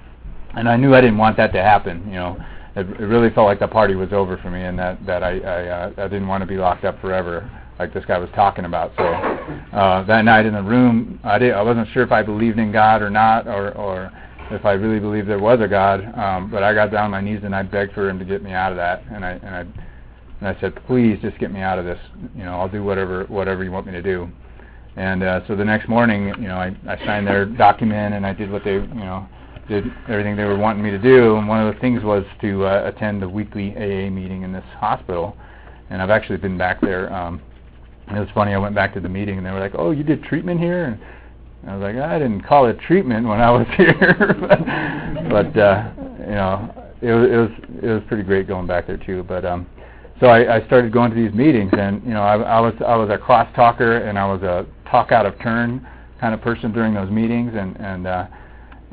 and 0.55 0.69
I 0.69 0.77
knew 0.77 0.95
I 0.95 1.01
didn't 1.01 1.17
want 1.17 1.37
that 1.37 1.51
to 1.53 1.61
happen. 1.61 2.03
You 2.07 2.13
know, 2.13 2.45
it, 2.75 2.87
it 2.87 3.05
really 3.05 3.29
felt 3.29 3.45
like 3.45 3.59
the 3.59 3.67
party 3.67 3.95
was 3.95 4.11
over 4.13 4.37
for 4.37 4.49
me, 4.49 4.63
and 4.63 4.77
that 4.79 5.05
that 5.05 5.23
I 5.23 5.39
I, 5.39 5.67
uh, 5.67 5.91
I 5.97 6.07
didn't 6.07 6.27
want 6.27 6.41
to 6.41 6.47
be 6.47 6.57
locked 6.57 6.85
up 6.85 6.99
forever 7.01 7.49
like 7.79 7.93
this 7.93 8.05
guy 8.05 8.17
was 8.17 8.29
talking 8.35 8.65
about. 8.65 8.91
So 8.97 9.03
uh, 9.03 10.03
that 10.03 10.25
night 10.25 10.45
in 10.45 10.53
the 10.53 10.63
room, 10.63 11.19
I 11.23 11.37
did 11.37 11.53
I 11.53 11.61
wasn't 11.61 11.87
sure 11.93 12.03
if 12.03 12.11
I 12.11 12.23
believed 12.23 12.59
in 12.59 12.71
God 12.71 13.01
or 13.01 13.09
not, 13.09 13.47
or 13.47 13.71
or 13.77 14.11
if 14.51 14.65
I 14.65 14.73
really 14.73 14.99
believed 14.99 15.27
there 15.27 15.39
was 15.39 15.59
a 15.61 15.67
God. 15.67 16.03
Um, 16.17 16.51
but 16.51 16.63
I 16.63 16.73
got 16.73 16.91
down 16.91 17.05
on 17.05 17.11
my 17.11 17.21
knees 17.21 17.41
and 17.43 17.55
I 17.55 17.63
begged 17.63 17.93
for 17.93 18.09
him 18.09 18.19
to 18.19 18.25
get 18.25 18.43
me 18.43 18.51
out 18.51 18.71
of 18.71 18.77
that, 18.77 19.03
and 19.11 19.25
I 19.25 19.31
and 19.31 19.55
I 19.55 19.65
and 20.43 20.57
I 20.57 20.59
said, 20.59 20.75
please 20.87 21.19
just 21.21 21.37
get 21.39 21.51
me 21.51 21.61
out 21.61 21.79
of 21.79 21.85
this. 21.85 21.99
You 22.35 22.43
know, 22.43 22.59
I'll 22.59 22.69
do 22.69 22.83
whatever 22.83 23.23
whatever 23.25 23.63
you 23.63 23.71
want 23.71 23.85
me 23.85 23.93
to 23.93 24.01
do. 24.01 24.29
And 24.95 25.23
uh, 25.23 25.47
so 25.47 25.55
the 25.55 25.65
next 25.65 25.89
morning, 25.89 26.27
you 26.27 26.47
know, 26.47 26.57
I, 26.57 26.75
I 26.87 26.97
signed 27.05 27.25
their 27.25 27.45
document 27.45 28.13
and 28.13 28.25
I 28.25 28.33
did 28.33 28.51
what 28.51 28.63
they, 28.63 28.73
you 28.73 28.87
know, 28.87 29.27
did 29.67 29.85
everything 30.09 30.35
they 30.35 30.43
were 30.43 30.57
wanting 30.57 30.83
me 30.83 30.91
to 30.91 30.99
do. 30.99 31.37
And 31.37 31.47
one 31.47 31.65
of 31.65 31.73
the 31.73 31.79
things 31.79 32.03
was 32.03 32.25
to 32.41 32.65
uh, 32.65 32.91
attend 32.93 33.21
the 33.21 33.29
weekly 33.29 33.75
AA 33.75 34.09
meeting 34.09 34.43
in 34.43 34.51
this 34.51 34.65
hospital. 34.77 35.35
And 35.89 36.01
I've 36.01 36.09
actually 36.09 36.37
been 36.37 36.57
back 36.57 36.81
there 36.81 37.11
um, 37.13 37.41
it 38.09 38.19
was 38.19 38.29
funny. 38.33 38.53
I 38.53 38.57
went 38.57 38.75
back 38.75 38.93
to 38.95 38.99
the 38.99 39.09
meeting 39.09 39.37
and 39.37 39.45
they 39.45 39.51
were 39.51 39.59
like, 39.59 39.73
"Oh, 39.75 39.91
you 39.91 40.03
did 40.03 40.23
treatment 40.23 40.59
here?" 40.59 40.85
And 40.85 41.69
I 41.69 41.75
was 41.75 41.81
like, 41.81 41.95
"I 41.95 42.19
didn't 42.19 42.41
call 42.41 42.65
it 42.67 42.79
treatment 42.79 43.27
when 43.27 43.39
I 43.39 43.49
was 43.49 43.65
here," 43.77 44.35
but, 45.29 45.57
uh, 45.57 45.91
you 46.19 46.35
know, 46.35 46.73
it 47.01 47.11
was 47.11 47.29
it 47.29 47.37
was 47.37 47.49
it 47.81 47.87
was 47.87 48.03
pretty 48.07 48.23
great 48.23 48.47
going 48.47 48.67
back 48.67 48.87
there 48.87 48.97
too. 48.97 49.23
But 49.23 49.45
um, 49.45 49.67
so 50.19 50.27
I, 50.27 50.57
I 50.57 50.65
started 50.67 50.91
going 50.91 51.11
to 51.11 51.15
these 51.15 51.33
meetings, 51.33 51.71
and 51.77 52.03
you 52.03 52.13
know, 52.13 52.21
I, 52.21 52.35
I 52.35 52.59
was 52.59 52.73
I 52.85 52.95
was 52.95 53.09
a 53.09 53.17
cross 53.17 53.47
talker 53.55 53.97
and 53.97 54.19
I 54.19 54.25
was 54.25 54.41
a 54.43 54.65
talk 54.89 55.11
out 55.11 55.25
of 55.25 55.39
turn 55.39 55.87
kind 56.19 56.33
of 56.33 56.41
person 56.41 56.71
during 56.71 56.93
those 56.93 57.09
meetings, 57.09 57.53
and 57.55 57.77
and 57.77 58.07
uh, 58.07 58.27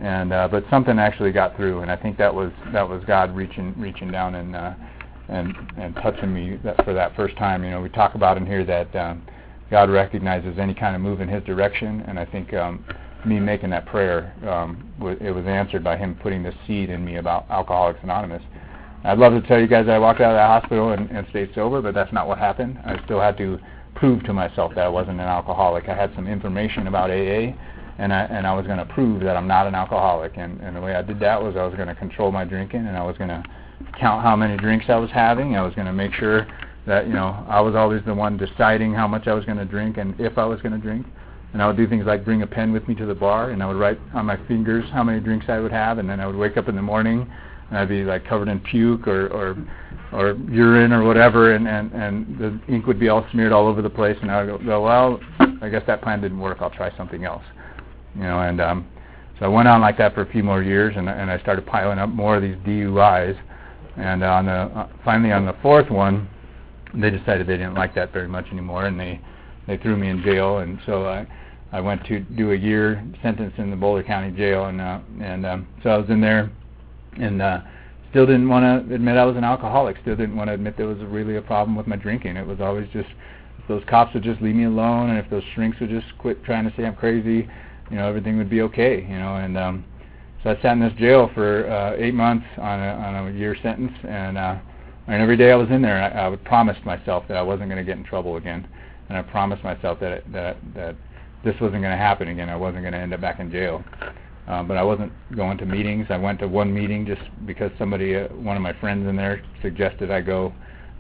and 0.01 0.33
uh, 0.33 0.49
but 0.49 0.65
something 0.71 0.99
actually 0.99 1.33
got 1.33 1.57
through, 1.57 1.81
and 1.81 1.91
I 1.91 1.97
think 1.97 2.17
that 2.19 2.35
was 2.35 2.53
that 2.73 2.89
was 2.89 3.03
God 3.07 3.35
reaching 3.35 3.75
reaching 3.79 4.11
down 4.11 4.35
and. 4.35 4.57
Uh, 4.57 4.75
and 5.31 5.55
and 5.79 5.95
touching 5.97 6.35
me 6.35 6.59
that 6.65 6.85
for 6.85 6.93
that 6.93 7.15
first 7.17 7.37
time. 7.37 7.65
You 7.65 7.71
know, 7.71 7.81
we 7.81 7.89
talk 7.89 8.15
about 8.15 8.37
in 8.37 8.45
here 8.45 8.65
that 8.65 8.95
um, 8.97 9.23
God 9.71 9.89
recognizes 9.89 10.59
any 10.59 10.75
kind 10.75 10.95
of 10.95 11.01
move 11.01 11.21
in 11.21 11.29
His 11.29 11.43
direction, 11.45 12.05
and 12.07 12.19
I 12.19 12.25
think 12.25 12.53
um, 12.53 12.85
me 13.25 13.39
making 13.39 13.71
that 13.71 13.87
prayer, 13.87 14.35
um, 14.49 14.93
w- 14.99 15.19
it 15.21 15.31
was 15.31 15.47
answered 15.47 15.85
by 15.85 15.97
Him 15.97 16.17
putting 16.17 16.43
this 16.43 16.55
seed 16.67 16.91
in 16.91 17.05
me 17.05 17.17
about 17.17 17.49
Alcoholics 17.51 18.01
Anonymous. 18.03 18.43
I'd 19.05 19.19
love 19.19 19.33
to 19.33 19.47
tell 19.49 19.59
you 19.59 19.67
guys 19.67 19.89
I 19.89 19.99
walked 19.99 20.21
out 20.21 20.33
of 20.33 20.37
that 20.37 20.47
hospital 20.47 20.93
and, 20.93 21.11
and 21.11 21.27
stayed 21.31 21.51
sober, 21.55 21.81
but 21.81 21.95
that's 21.95 22.13
not 22.13 22.27
what 22.27 22.39
happened. 22.39 22.79
I 22.85 23.03
still 23.05 23.21
had 23.21 23.39
to 23.39 23.59
prove 23.95 24.23
to 24.25 24.33
myself 24.33 24.75
that 24.75 24.85
I 24.85 24.89
wasn't 24.89 25.21
an 25.21 25.27
alcoholic. 25.27 25.89
I 25.89 25.95
had 25.95 26.13
some 26.15 26.27
information 26.27 26.87
about 26.87 27.11
AA, 27.11 27.55
and 27.99 28.13
I 28.13 28.23
and 28.25 28.47
I 28.47 28.55
was 28.55 28.67
going 28.67 28.79
to 28.79 28.87
prove 28.87 29.23
that 29.23 29.37
I'm 29.37 29.47
not 29.47 29.67
an 29.67 29.75
alcoholic. 29.75 30.37
And, 30.37 30.61
and 30.61 30.77
the 30.77 30.81
way 30.81 30.95
I 30.95 31.03
did 31.03 31.21
that 31.21 31.43
was 31.43 31.57
I 31.57 31.65
was 31.65 31.75
going 31.75 31.89
to 31.89 31.95
control 31.95 32.33
my 32.33 32.45
drinking, 32.45 32.87
and 32.87 32.97
I 32.97 33.05
was 33.05 33.17
going 33.19 33.31
to 33.31 33.43
count 33.99 34.23
how 34.23 34.37
many 34.37 34.57
drinks 34.57 34.87
I 34.89 34.97
was 34.97 35.11
having. 35.11 35.57
I 35.57 35.63
was 35.63 35.75
going 35.75 35.87
to 35.87 35.93
make 35.93 36.13
sure 36.15 36.47
that 36.87 37.07
you 37.07 37.13
know 37.13 37.45
I 37.49 37.61
was 37.61 37.75
always 37.75 38.03
the 38.05 38.15
one 38.15 38.37
deciding 38.37 38.95
how 38.95 39.07
much 39.07 39.27
I 39.27 39.35
was 39.35 39.45
going 39.45 39.59
to 39.59 39.65
drink 39.65 39.99
and 39.99 40.19
if 40.21 40.39
I 40.39 40.45
was 40.45 40.61
going 40.61 40.73
to 40.73 40.79
drink. 40.79 41.07
And 41.53 41.61
I 41.61 41.67
would 41.67 41.77
do 41.77 41.89
things 41.89 42.07
like 42.07 42.25
bring 42.25 42.43
a 42.43 42.47
pen 42.47 42.73
with 42.73 42.87
me 42.87 42.95
to 42.95 43.07
the 43.07 43.15
bar, 43.15 43.51
and 43.51 43.61
I 43.61 43.67
would 43.67 43.77
write 43.77 43.99
on 44.15 44.27
my 44.27 44.37
fingers 44.47 44.85
how 44.93 45.03
many 45.03 45.19
drinks 45.19 45.47
I 45.49 45.59
would 45.59 45.73
have, 45.73 45.99
and 45.99 46.09
then 46.09 46.21
I 46.21 46.27
would 46.27 46.37
wake 46.37 46.57
up 46.57 46.69
in 46.69 46.77
the 46.77 46.83
morning, 46.83 47.29
and 47.69 47.79
I'd 47.79 47.89
be 47.89 48.05
like 48.05 48.25
covered 48.25 48.49
in 48.49 48.61
puke 48.61 49.09
or 49.09 49.27
or, 49.29 49.57
or 50.13 50.33
urine 50.49 50.93
or 50.93 51.03
whatever, 51.03 51.55
and, 51.55 51.67
and 51.67 51.93
and 51.93 52.39
the 52.39 52.73
ink 52.73 52.87
would 52.87 53.01
be 53.01 53.09
all 53.09 53.27
smeared 53.33 53.51
all 53.51 53.67
over 53.67 53.83
the 53.83 53.91
place, 53.91 54.17
and 54.23 54.31
I 54.31 54.45
would 54.45 54.65
go, 54.65 54.83
well, 54.83 55.21
I 55.61 55.69
guess 55.69 55.83
that 55.89 56.03
plan 56.03 56.21
didn't 56.21 56.39
work. 56.39 56.59
I'll 56.61 56.71
try 56.71 56.97
something 56.97 57.25
else, 57.25 57.43
you 58.15 58.23
know. 58.23 58.41
And 58.41 58.61
um, 58.61 58.87
so 59.39 59.47
I 59.47 59.49
went 59.49 59.69
on 59.69 59.81
like 59.81 59.99
that 59.99 60.15
for 60.15 60.23
a 60.23 60.31
few 60.31 60.43
more 60.43 60.63
years, 60.63 60.95
and 60.97 61.09
and 61.09 61.31
I 61.31 61.39
started 61.41 61.67
piling 61.67 61.99
up 61.99 62.09
more 62.09 62.37
of 62.37 62.43
these 62.43 62.57
DUIs 62.57 63.39
and 63.97 64.23
on 64.23 64.47
the 64.47 64.53
uh, 64.53 64.89
finally 65.05 65.33
on 65.33 65.47
the 65.47 65.55
fourth 65.63 65.91
one, 65.91 66.29
they 66.95 67.11
decided 67.11 67.47
they 67.47 67.57
didn't 67.57 67.75
like 67.75 67.95
that 67.95 68.13
very 68.13 68.29
much 68.29 68.47
anymore, 68.51 68.87
and 68.87 68.99
they 68.99 69.21
they 69.67 69.77
threw 69.77 69.97
me 69.97 70.09
in 70.09 70.23
jail. 70.23 70.59
And 70.59 70.79
so 70.87 71.07
I 71.07 71.27
I 71.73 71.81
went 71.81 72.05
to 72.07 72.21
do 72.21 72.53
a 72.53 72.57
year 72.57 73.05
sentence 73.23 73.53
in 73.59 73.71
the 73.71 73.77
Boulder 73.77 74.03
County 74.03 74.31
Jail, 74.37 74.67
and 74.67 74.81
uh, 74.81 75.01
and 75.21 75.45
um, 75.45 75.69
so 75.83 75.91
I 75.91 75.97
was 75.99 76.09
in 76.09 76.21
there, 76.21 76.51
and 77.19 77.43
uh, 77.43 77.61
still 78.11 78.27
didn't 78.27 78.49
want 78.49 78.89
to 78.89 78.95
admit 78.95 79.17
I 79.17 79.25
was 79.25 79.37
an 79.37 79.45
alcoholic. 79.45 79.97
Still 80.03 80.17
didn't 80.17 80.37
want 80.37 80.49
to 80.49 80.55
admit 80.55 80.77
there 80.77 80.87
was 80.87 80.99
really 81.01 81.37
a 81.37 81.43
problem 81.43 81.77
with 81.77 81.87
my 81.87 81.97
drinking. 81.97 82.37
It 82.37 82.47
was 82.47 82.61
always 82.61 82.89
just 82.93 83.09
if 83.59 83.69
those 83.69 83.83
cops 83.87 84.15
would 84.15 84.23
just 84.23 84.41
leave 84.41 84.55
me 84.55 84.65
alone, 84.65 85.11
and 85.11 85.19
if 85.19 85.29
those 85.31 85.45
shrinks 85.55 85.79
would 85.81 85.91
just 85.91 86.07
quit 86.19 86.43
trying 86.45 86.69
to 86.69 86.75
say 86.77 86.87
I'm 86.87 86.97
crazy, 86.97 87.49
you 87.91 87.97
know, 87.97 88.09
everything 88.09 88.39
would 88.39 88.51
be 88.51 88.63
okay. 88.63 89.03
You 89.03 89.19
know, 89.19 89.37
and 89.37 89.57
um, 89.59 89.85
so 90.43 90.51
I 90.51 90.63
sat 90.63 90.73
in 90.73 90.81
this 90.81 90.93
jail 90.99 91.31
for 91.35 91.71
uh, 91.71 91.95
eight 91.97 92.15
months 92.15 92.47
on 92.59 92.81
a, 92.81 92.93
on 92.93 93.29
a 93.29 93.33
year 93.33 93.57
sentence, 93.63 93.93
and 94.09 94.39
uh, 94.39 94.57
and 95.07 95.23
every 95.23 95.37
day 95.37 95.53
I 95.53 95.57
was 95.57 95.69
in 95.71 95.83
there, 95.83 96.03
I, 96.03 96.27
I 96.27 96.29
would 96.29 96.45
promise 96.45 96.77
myself 96.85 97.25
that 97.29 97.37
I 97.37 97.43
wasn't 97.43 97.69
going 97.69 97.85
to 97.85 97.85
get 97.85 97.99
in 97.99 98.05
trouble 98.05 98.37
again, 98.37 98.67
and 99.09 99.19
I 99.19 99.23
promised 99.23 99.65
myself 99.65 99.99
that 100.01 100.13
it, 100.13 100.33
that 100.33 100.57
that 100.75 100.97
this 101.45 101.55
wasn't 101.61 101.83
going 101.83 101.93
to 101.93 101.97
happen 101.97 102.29
again. 102.29 102.49
I 102.49 102.57
wasn't 102.57 102.83
going 102.83 102.93
to 102.93 102.99
end 102.99 103.13
up 103.15 103.21
back 103.21 103.41
in 103.41 103.51
jail. 103.51 103.85
Um, 104.47 104.67
but 104.67 104.77
I 104.77 104.83
wasn't 104.83 105.13
going 105.37 105.59
to 105.59 105.67
meetings. 105.67 106.07
I 106.11 106.17
went 106.17 106.41
to 106.41 106.49
one 106.49 106.75
meeting 106.75 107.07
just 107.07 107.21
because 107.47 107.71
somebody, 107.79 108.17
uh, 108.17 108.27
one 108.29 108.57
of 108.57 108.63
my 108.63 108.73
friends 108.81 109.09
in 109.09 109.15
there, 109.15 109.45
suggested 109.63 110.11
I 110.11 110.23
go. 110.23 110.53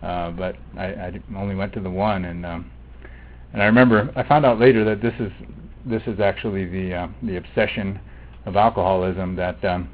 Uh, 0.02 0.30
but 0.30 0.56
I, 0.78 0.84
I 0.84 1.20
only 1.36 1.54
went 1.54 1.72
to 1.74 1.80
the 1.80 1.90
one, 1.90 2.26
and 2.26 2.46
um, 2.46 2.70
and 3.52 3.62
I 3.62 3.66
remember 3.66 4.10
I 4.16 4.22
found 4.22 4.46
out 4.46 4.58
later 4.58 4.84
that 4.84 5.02
this 5.02 5.14
is 5.18 5.32
this 5.84 6.02
is 6.06 6.20
actually 6.20 6.66
the 6.66 6.94
uh, 6.94 7.08
the 7.22 7.36
obsession 7.36 8.00
of 8.46 8.56
alcoholism 8.56 9.36
that 9.36 9.62
um, 9.64 9.88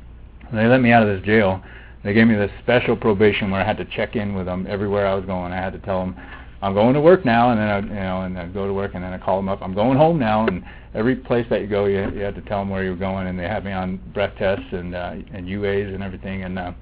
they 0.53 0.67
let 0.67 0.81
me 0.81 0.93
out 0.93 1.07
of 1.07 1.09
this 1.09 1.25
jail. 1.25 1.63
They 2.05 2.13
gave 2.13 2.27
me 2.27 2.37
this 2.37 2.51
special 2.63 2.97
probation 2.97 3.51
where 3.51 3.61
I 3.61 3.65
had 3.65 3.77
to 3.79 3.85
check 3.85 4.15
in 4.15 4.35
with 4.35 4.47
them 4.47 4.67
everywhere 4.69 5.07
I 5.07 5.15
was 5.15 5.25
going. 5.25 5.53
I 5.53 5.57
had 5.57 5.73
to 5.73 5.81
tell 5.81 6.01
them 6.01 6.17
I'm 6.63 6.73
going 6.73 6.95
to 6.95 7.01
work 7.01 7.25
now, 7.25 7.51
and 7.51 7.61
then 7.61 7.69
I, 7.69 7.79
you 7.81 7.95
know, 7.95 8.23
and 8.23 8.39
I 8.39 8.47
go 8.47 8.67
to 8.67 8.73
work, 8.73 8.95
and 8.95 9.05
then 9.05 9.13
I 9.13 9.19
call 9.19 9.37
them 9.37 9.49
up. 9.49 9.61
I'm 9.61 9.75
going 9.75 9.99
home 9.99 10.19
now, 10.19 10.47
and 10.47 10.65
every 10.95 11.15
place 11.17 11.47
that 11.51 11.61
you 11.61 11.67
go, 11.67 11.85
you, 11.85 12.11
you 12.11 12.21
had 12.21 12.35
to 12.35 12.41
tell 12.43 12.61
them 12.61 12.71
where 12.71 12.83
you 12.83 12.91
were 12.91 12.97
going, 12.97 13.27
and 13.27 13.39
they 13.39 13.45
had 13.45 13.65
me 13.65 13.73
on 13.73 13.99
breath 14.15 14.33
tests 14.39 14.67
and 14.73 14.95
uh, 14.95 15.15
and 15.33 15.47
UAs 15.47 15.95
and 15.95 16.03
everything. 16.03 16.45
And, 16.45 16.59
uh, 16.59 16.73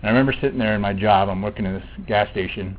and 0.00 0.04
I 0.04 0.08
remember 0.08 0.32
sitting 0.32 0.58
there 0.58 0.74
in 0.74 0.80
my 0.80 0.92
job. 0.92 1.28
I'm 1.28 1.42
working 1.42 1.66
in 1.66 1.74
this 1.74 2.06
gas 2.06 2.30
station, 2.30 2.76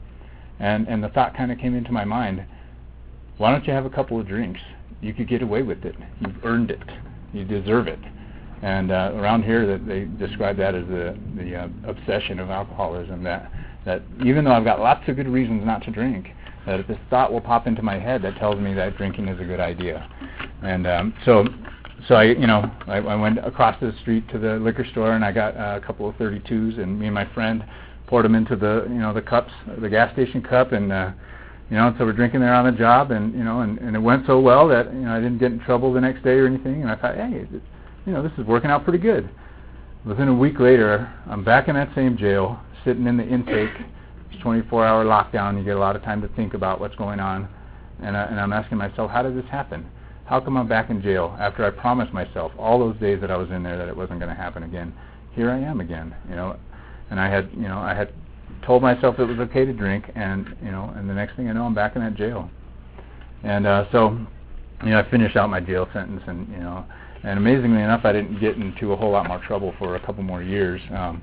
and 0.59 0.87
and 0.87 1.03
the 1.03 1.09
thought 1.09 1.35
kind 1.35 1.51
of 1.51 1.57
came 1.57 1.75
into 1.75 1.91
my 1.91 2.05
mind: 2.05 2.45
Why 3.37 3.51
don't 3.51 3.67
you 3.67 3.73
have 3.73 3.85
a 3.85 3.89
couple 3.89 4.19
of 4.19 4.27
drinks? 4.27 4.61
You 5.01 5.13
could 5.13 5.27
get 5.27 5.41
away 5.41 5.61
with 5.61 5.85
it. 5.85 5.95
You've 6.19 6.43
earned 6.43 6.71
it. 6.71 6.83
You 7.33 7.45
deserve 7.45 7.87
it. 7.87 7.99
And 8.61 8.91
uh, 8.91 9.11
around 9.15 9.43
here, 9.43 9.65
that 9.65 9.87
they 9.87 10.05
describe 10.25 10.57
that 10.57 10.75
as 10.75 10.85
the 10.87 11.17
the 11.37 11.55
uh, 11.55 11.67
obsession 11.85 12.39
of 12.39 12.49
alcoholism. 12.49 13.23
That 13.23 13.51
that 13.85 14.01
even 14.25 14.43
though 14.43 14.51
I've 14.51 14.65
got 14.65 14.79
lots 14.79 15.07
of 15.07 15.15
good 15.15 15.29
reasons 15.29 15.65
not 15.65 15.83
to 15.83 15.91
drink, 15.91 16.29
that 16.65 16.87
this 16.87 16.97
thought 17.09 17.31
will 17.31 17.41
pop 17.41 17.67
into 17.67 17.81
my 17.81 17.97
head 17.97 18.21
that 18.21 18.35
tells 18.37 18.59
me 18.59 18.73
that 18.73 18.97
drinking 18.97 19.27
is 19.27 19.39
a 19.39 19.43
good 19.43 19.59
idea. 19.59 20.09
And 20.61 20.85
um, 20.85 21.13
so, 21.25 21.45
so 22.07 22.15
I, 22.15 22.23
you 22.23 22.47
know, 22.47 22.69
I, 22.87 22.97
I 22.97 23.15
went 23.15 23.39
across 23.39 23.79
the 23.79 23.93
street 24.01 24.27
to 24.29 24.39
the 24.39 24.55
liquor 24.55 24.85
store 24.91 25.13
and 25.13 25.23
I 25.23 25.31
got 25.31 25.55
uh, 25.55 25.79
a 25.81 25.85
couple 25.85 26.07
of 26.07 26.15
32s, 26.15 26.79
and 26.79 26.99
me 26.99 27.07
and 27.07 27.15
my 27.15 27.31
friend 27.33 27.63
poured 28.07 28.25
them 28.25 28.35
into 28.35 28.55
the, 28.55 28.85
you 28.89 28.99
know, 28.99 29.13
the 29.13 29.21
cups, 29.21 29.51
the 29.79 29.89
gas 29.89 30.11
station 30.13 30.41
cup, 30.41 30.71
and 30.71 30.91
uh, 30.91 31.11
you 31.69 31.77
know, 31.77 31.87
and 31.87 31.95
so 31.97 32.05
we're 32.05 32.13
drinking 32.13 32.39
there 32.39 32.53
on 32.53 32.65
the 32.65 32.77
job, 32.77 33.11
and 33.11 33.33
you 33.33 33.43
know, 33.43 33.61
and, 33.61 33.77
and 33.79 33.95
it 33.95 33.99
went 33.99 34.25
so 34.25 34.39
well 34.39 34.67
that 34.69 34.91
you 34.93 35.01
know 35.01 35.15
I 35.15 35.19
didn't 35.19 35.37
get 35.37 35.51
in 35.51 35.59
trouble 35.59 35.93
the 35.93 36.01
next 36.01 36.23
day 36.23 36.31
or 36.31 36.47
anything, 36.47 36.81
and 36.81 36.89
I 36.89 36.95
thought, 36.95 37.15
hey, 37.15 37.47
you 38.05 38.13
know, 38.13 38.23
this 38.23 38.31
is 38.37 38.45
working 38.45 38.71
out 38.71 38.83
pretty 38.83 38.99
good. 38.99 39.29
Within 40.05 40.29
a 40.29 40.33
week 40.33 40.59
later, 40.59 41.13
I'm 41.27 41.43
back 41.43 41.67
in 41.67 41.75
that 41.75 41.93
same 41.93 42.17
jail, 42.17 42.59
sitting 42.85 43.05
in 43.05 43.17
the 43.17 43.27
intake 43.27 43.69
24-hour 44.43 45.05
lockdown. 45.05 45.57
You 45.57 45.63
get 45.63 45.75
a 45.75 45.79
lot 45.79 45.95
of 45.95 46.03
time 46.03 46.21
to 46.21 46.27
think 46.29 46.53
about 46.53 46.79
what's 46.79 46.95
going 46.95 47.19
on, 47.19 47.47
and, 48.01 48.15
I, 48.15 48.23
and 48.23 48.39
I'm 48.39 48.53
asking 48.53 48.77
myself, 48.77 49.11
how 49.11 49.21
did 49.21 49.37
this 49.37 49.49
happen? 49.51 49.85
How 50.25 50.39
come 50.39 50.57
I'm 50.57 50.67
back 50.67 50.89
in 50.89 51.01
jail 51.01 51.35
after 51.39 51.65
I 51.65 51.69
promised 51.69 52.13
myself 52.13 52.51
all 52.57 52.79
those 52.79 52.95
days 52.97 53.19
that 53.21 53.31
I 53.31 53.37
was 53.37 53.49
in 53.49 53.63
there 53.63 53.77
that 53.77 53.87
it 53.87 53.97
wasn't 53.97 54.19
going 54.19 54.29
to 54.29 54.41
happen 54.41 54.63
again? 54.63 54.93
Here 55.33 55.51
I 55.51 55.59
am 55.59 55.81
again, 55.81 56.15
you 56.29 56.35
know, 56.35 56.57
and 57.09 57.19
I 57.19 57.29
had, 57.29 57.49
you 57.53 57.67
know, 57.67 57.79
I 57.79 57.93
had 57.93 58.13
told 58.65 58.81
myself 58.81 59.19
it 59.19 59.25
was 59.25 59.39
okay 59.39 59.65
to 59.65 59.73
drink, 59.73 60.11
and 60.15 60.55
you 60.63 60.71
know, 60.71 60.93
and 60.95 61.09
the 61.09 61.13
next 61.13 61.35
thing 61.35 61.49
I 61.49 61.53
know, 61.53 61.65
I'm 61.65 61.73
back 61.73 61.95
in 61.95 62.01
that 62.01 62.15
jail. 62.15 62.49
And 63.43 63.65
uh, 63.65 63.85
so, 63.91 64.17
you 64.83 64.89
know, 64.89 64.99
I 64.99 65.09
finished 65.09 65.35
out 65.37 65.49
my 65.49 65.59
jail 65.59 65.87
sentence, 65.93 66.21
and 66.27 66.47
you 66.49 66.59
know, 66.59 66.85
and 67.23 67.37
amazingly 67.37 67.81
enough, 67.81 68.01
I 68.03 68.11
didn't 68.11 68.39
get 68.39 68.55
into 68.55 68.93
a 68.93 68.95
whole 68.95 69.11
lot 69.11 69.27
more 69.27 69.39
trouble 69.39 69.73
for 69.77 69.95
a 69.95 70.05
couple 70.05 70.23
more 70.23 70.43
years. 70.43 70.81
Um, 70.95 71.21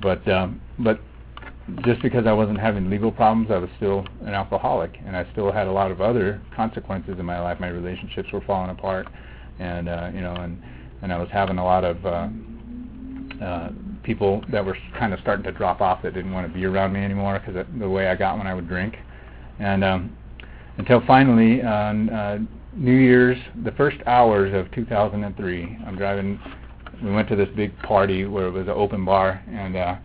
but 0.00 0.26
um, 0.28 0.60
but 0.78 1.00
just 1.84 2.02
because 2.02 2.26
I 2.26 2.32
wasn't 2.32 2.60
having 2.60 2.90
legal 2.90 3.10
problems, 3.10 3.50
I 3.50 3.58
was 3.58 3.70
still 3.76 4.06
an 4.22 4.34
alcoholic, 4.34 4.98
and 5.06 5.16
I 5.16 5.30
still 5.32 5.50
had 5.50 5.66
a 5.66 5.72
lot 5.72 5.90
of 5.90 6.00
other 6.00 6.42
consequences 6.54 7.16
in 7.18 7.24
my 7.24 7.40
life. 7.40 7.58
My 7.60 7.68
relationships 7.68 8.28
were 8.32 8.42
falling 8.42 8.70
apart, 8.70 9.06
and 9.58 9.88
uh, 9.88 10.10
you 10.12 10.20
know, 10.20 10.34
and 10.34 10.60
and 11.02 11.12
I 11.12 11.18
was 11.18 11.28
having 11.32 11.58
a 11.58 11.64
lot 11.64 11.84
of 11.84 12.04
uh, 12.04 12.28
uh, 13.44 13.70
people 14.04 14.44
that 14.52 14.64
were 14.64 14.76
kind 14.98 15.12
of 15.12 15.20
starting 15.20 15.44
to 15.44 15.52
drop 15.52 15.80
off 15.80 16.02
that 16.02 16.14
didn't 16.14 16.32
want 16.32 16.46
to 16.46 16.52
be 16.52 16.64
around 16.64 16.92
me 16.92 17.04
anymore 17.04 17.40
because 17.44 17.66
the 17.78 17.88
way 17.88 18.08
I 18.08 18.14
got 18.14 18.38
when 18.38 18.46
I 18.46 18.54
would 18.54 18.68
drink, 18.68 18.96
and 19.58 19.82
um, 19.82 20.16
until 20.78 21.02
finally 21.06 21.62
on 21.62 22.10
uh, 22.10 22.38
New 22.74 22.96
Year's, 22.96 23.38
the 23.64 23.72
first 23.72 23.98
hours 24.06 24.52
of 24.54 24.70
2003, 24.72 25.78
I'm 25.86 25.96
driving. 25.96 26.40
We 27.02 27.12
went 27.12 27.28
to 27.28 27.36
this 27.36 27.48
big 27.56 27.76
party 27.80 28.24
where 28.24 28.46
it 28.46 28.52
was 28.52 28.66
an 28.66 28.74
open 28.74 29.04
bar, 29.04 29.42
and 29.48 29.76
uh, 29.76 29.96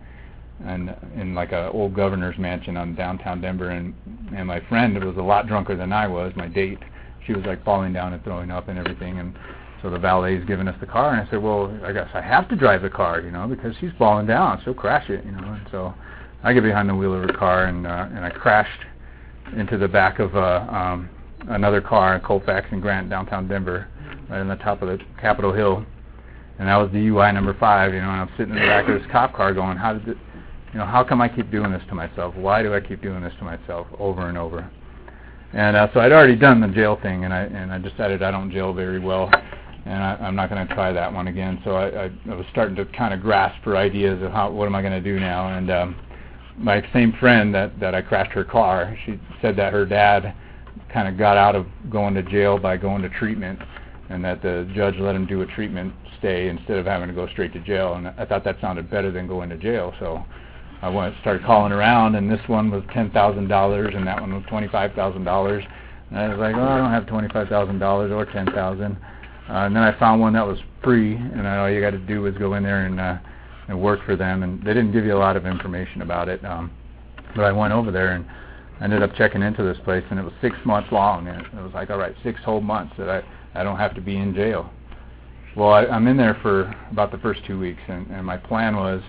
and 0.66 0.96
in 1.16 1.34
like 1.36 1.52
a 1.52 1.70
old 1.72 1.96
governor's 1.96 2.38
mansion 2.38 2.78
on 2.78 2.96
downtown 2.96 3.42
Denver 3.42 3.70
and 3.70 3.94
and 4.36 4.48
my 4.48 4.60
friend 4.68 5.02
was 5.04 5.18
a 5.18 5.22
lot 5.22 5.48
drunker 5.48 5.76
than 5.76 5.94
I 5.94 6.08
was 6.08 6.34
my 6.36 6.48
date 6.48 6.80
she 7.26 7.34
was 7.34 7.46
like 7.46 7.64
falling 7.64 7.94
down 7.94 8.14
and 8.14 8.24
throwing 8.24 8.52
up 8.52 8.68
and 8.68 8.78
everything 8.78 9.20
and 9.20 9.34
so 9.82 9.90
the 9.90 9.98
valet's 9.98 10.46
giving 10.46 10.68
us 10.68 10.76
the 10.80 10.86
car 10.86 11.14
and 11.14 11.26
I 11.26 11.30
said 11.30 11.42
well 11.42 11.76
I 11.84 11.92
guess 11.92 12.10
I 12.14 12.22
have 12.22 12.48
to 12.50 12.56
drive 12.56 12.82
the 12.82 12.90
car 12.90 13.22
you 13.22 13.32
know 13.32 13.48
because 13.48 13.76
she's 13.80 13.92
falling 13.98 14.28
down 14.28 14.62
she'll 14.64 14.74
crash 14.74 15.10
it 15.10 15.26
you 15.26 15.32
know 15.32 15.54
and 15.54 15.68
so 15.72 15.94
I 16.44 16.54
get 16.54 16.64
behind 16.64 16.90
the 16.90 16.96
wheel 16.96 17.14
of 17.14 17.22
her 17.22 17.34
car 17.34 17.66
and 17.66 17.86
uh, 17.86 18.08
and 18.10 18.26
I 18.26 18.30
crashed 18.30 18.82
into 19.56 19.78
the 19.78 19.88
back 19.88 20.20
of 20.20 20.36
uh, 20.36 20.66
um, 20.70 21.10
another 21.50 21.82
car 21.82 22.16
in 22.16 22.22
Colfax 22.22 22.68
and 22.72 22.82
Grant 22.82 23.10
downtown 23.10 23.48
Denver 23.48 23.88
right 24.30 24.40
on 24.40 24.48
the 24.48 24.56
top 24.56 24.82
of 24.82 24.88
the 24.90 25.04
Capitol 25.20 25.54
Hill 25.54 25.86
and 26.60 26.68
that 26.68 26.76
was 26.76 26.90
DUI 26.92 27.34
number 27.34 27.56
five 27.60 27.94
you 27.94 28.02
know 28.02 28.10
and 28.10 28.22
I'm 28.22 28.30
sitting 28.38 28.54
in 28.54 28.60
the 28.60 28.68
back 28.68 28.88
of 28.88 29.02
this 29.02 29.12
cop 29.12 29.34
car 29.34 29.54
going 29.54 29.78
how 29.78 29.94
did 29.94 30.08
it 30.10 30.18
you 30.74 30.78
know, 30.78 30.86
how 30.86 31.04
come 31.04 31.20
I 31.20 31.28
keep 31.28 31.50
doing 31.50 31.72
this 31.72 31.82
to 31.90 31.96
myself? 31.96 32.36
Why 32.36 32.62
do 32.62 32.76
I 32.76 32.80
keep 32.80 33.02
doing 33.02 33.24
this 33.24 33.34
to 33.40 33.44
myself 33.44 33.88
over 33.98 34.30
and 34.30 34.38
over? 34.38 34.70
And 35.54 35.76
uh, 35.76 35.88
so 35.94 36.00
I'd 36.00 36.12
already 36.12 36.36
done 36.36 36.62
the 36.62 36.68
jail 36.68 37.00
thing, 37.02 37.26
and 37.26 37.34
I 37.34 37.42
and 37.42 37.72
I 37.72 37.80
decided 37.80 38.22
I 38.22 38.30
don't 38.30 38.52
jail 38.52 38.72
very 38.72 39.00
well, 39.00 39.32
and 39.86 40.04
I, 40.04 40.16
I'm 40.22 40.36
not 40.36 40.50
going 40.50 40.68
to 40.68 40.74
try 40.74 40.92
that 40.92 41.12
one 41.12 41.28
again. 41.28 41.62
So 41.64 41.72
I, 41.76 42.06
I, 42.06 42.12
I 42.30 42.36
was 42.36 42.46
starting 42.52 42.76
to 42.76 42.86
kind 42.86 43.14
of 43.14 43.22
grasp 43.22 43.64
for 43.64 43.78
ideas 43.78 44.22
of 44.22 44.32
how 44.32 44.52
what 44.52 44.66
am 44.66 44.76
I 44.76 44.82
going 44.82 44.94
to 44.94 45.02
do 45.02 45.20
now. 45.20 45.58
And 45.58 45.72
um, 45.72 45.96
my 46.58 46.86
same 46.94 47.14
friend 47.20 47.54
that 47.56 47.80
that 47.80 47.96
I 47.96 48.02
crashed 48.02 48.32
her 48.32 48.44
car, 48.44 48.98
she 49.06 49.20
said 49.42 49.56
that 49.58 49.74
her 49.74 49.86
dad 49.86 50.36
kind 50.94 51.08
of 51.08 51.18
got 51.18 51.38
out 51.38 51.56
of 51.56 51.66
going 51.90 52.14
to 52.16 52.24
jail 52.24 52.58
by 52.58 52.78
going 52.78 53.02
to 53.02 53.10
treatment, 53.10 53.60
and 54.10 54.24
that 54.24 54.42
the 54.42 54.70
judge 54.76 54.96
let 54.98 55.16
him 55.16 55.26
do 55.26 55.42
a 55.42 55.46
treatment 55.46 55.94
stay 56.18 56.50
instead 56.50 56.78
of 56.78 56.86
having 56.86 57.08
to 57.08 57.14
go 57.14 57.28
straight 57.28 57.54
to 57.54 57.60
jail. 57.60 57.94
And 57.94 58.08
I 58.10 58.26
thought 58.26 58.44
that 58.44 58.58
sounded 58.60 58.90
better 58.90 59.12
than 59.12 59.28
going 59.28 59.50
to 59.50 59.58
jail. 59.58 59.94
So 60.00 60.24
I 60.82 60.90
went 60.90 61.16
started 61.22 61.46
calling 61.46 61.72
around, 61.72 62.16
and 62.16 62.30
this 62.30 62.42
one 62.48 62.72
was 62.72 62.84
ten 62.94 63.12
thousand 63.12 63.48
dollars, 63.48 63.94
and 63.96 64.06
that 64.08 64.20
one 64.20 64.34
was 64.34 64.44
twenty 64.50 64.68
five 64.68 64.94
thousand 64.94 65.24
dollars. 65.24 65.64
And 66.10 66.18
I 66.18 66.30
was 66.30 66.40
like, 66.40 66.56
oh, 66.56 66.62
I 66.62 66.78
don't 66.78 66.92
have 66.92 67.08
twenty 67.08 67.30
five 67.30 67.48
thousand 67.48 67.80
dollars 67.80 68.12
or 68.12 68.26
ten 68.26 68.46
thousand. 68.48 68.98
Uh, 69.50 69.66
and 69.66 69.76
then 69.76 69.84
I 69.84 69.98
found 69.98 70.22
one 70.22 70.34
that 70.34 70.46
was 70.46 70.60
free, 70.84 71.16
and 71.16 71.48
all 71.48 71.70
you 71.70 71.82
got 71.82 71.92
to 71.92 71.98
do 71.98 72.22
was 72.22 72.36
go 72.36 72.54
in 72.54 72.64
there 72.64 72.86
and 72.86 73.00
uh, 73.00 73.18
and 73.68 73.82
work 73.82 74.04
for 74.06 74.16
them. 74.16 74.44
And 74.44 74.62
they 74.62 74.74
didn't 74.74 74.92
give 74.92 75.06
you 75.06 75.16
a 75.16 75.18
lot 75.18 75.36
of 75.36 75.46
information 75.46 76.02
about 76.02 76.30
it, 76.30 76.44
um, 76.46 76.72
but 77.36 77.44
I 77.44 77.52
went 77.52 77.74
over 77.74 77.92
there 77.92 78.14
and 78.14 78.26
ended 78.82 79.04
up 79.04 79.14
checking 79.16 79.42
into 79.42 79.64
this 79.64 79.78
place, 79.84 80.04
and 80.10 80.20
it 80.20 80.24
was 80.24 80.34
six 80.42 80.56
months 80.66 80.92
long. 80.92 81.28
And 81.28 81.42
it 81.42 81.64
was 81.64 81.74
like, 81.74 81.90
all 81.90 81.98
right, 81.98 82.16
six 82.24 82.40
whole 82.44 82.62
months 82.62 82.94
that 82.98 83.10
I 83.10 83.24
I 83.56 83.64
don't 83.64 83.78
have 83.78 83.96
to 83.96 84.02
be 84.02 84.18
in 84.18 84.34
jail. 84.34 84.70
Well, 85.56 85.70
I, 85.70 85.86
I'm 85.86 86.08
in 86.08 86.16
there 86.16 86.38
for 86.42 86.74
about 86.92 87.12
the 87.12 87.18
first 87.18 87.42
two 87.46 87.60
weeks, 87.60 87.82
and, 87.88 88.08
and 88.12 88.26
my 88.26 88.38
plan 88.38 88.76
was 88.76 89.02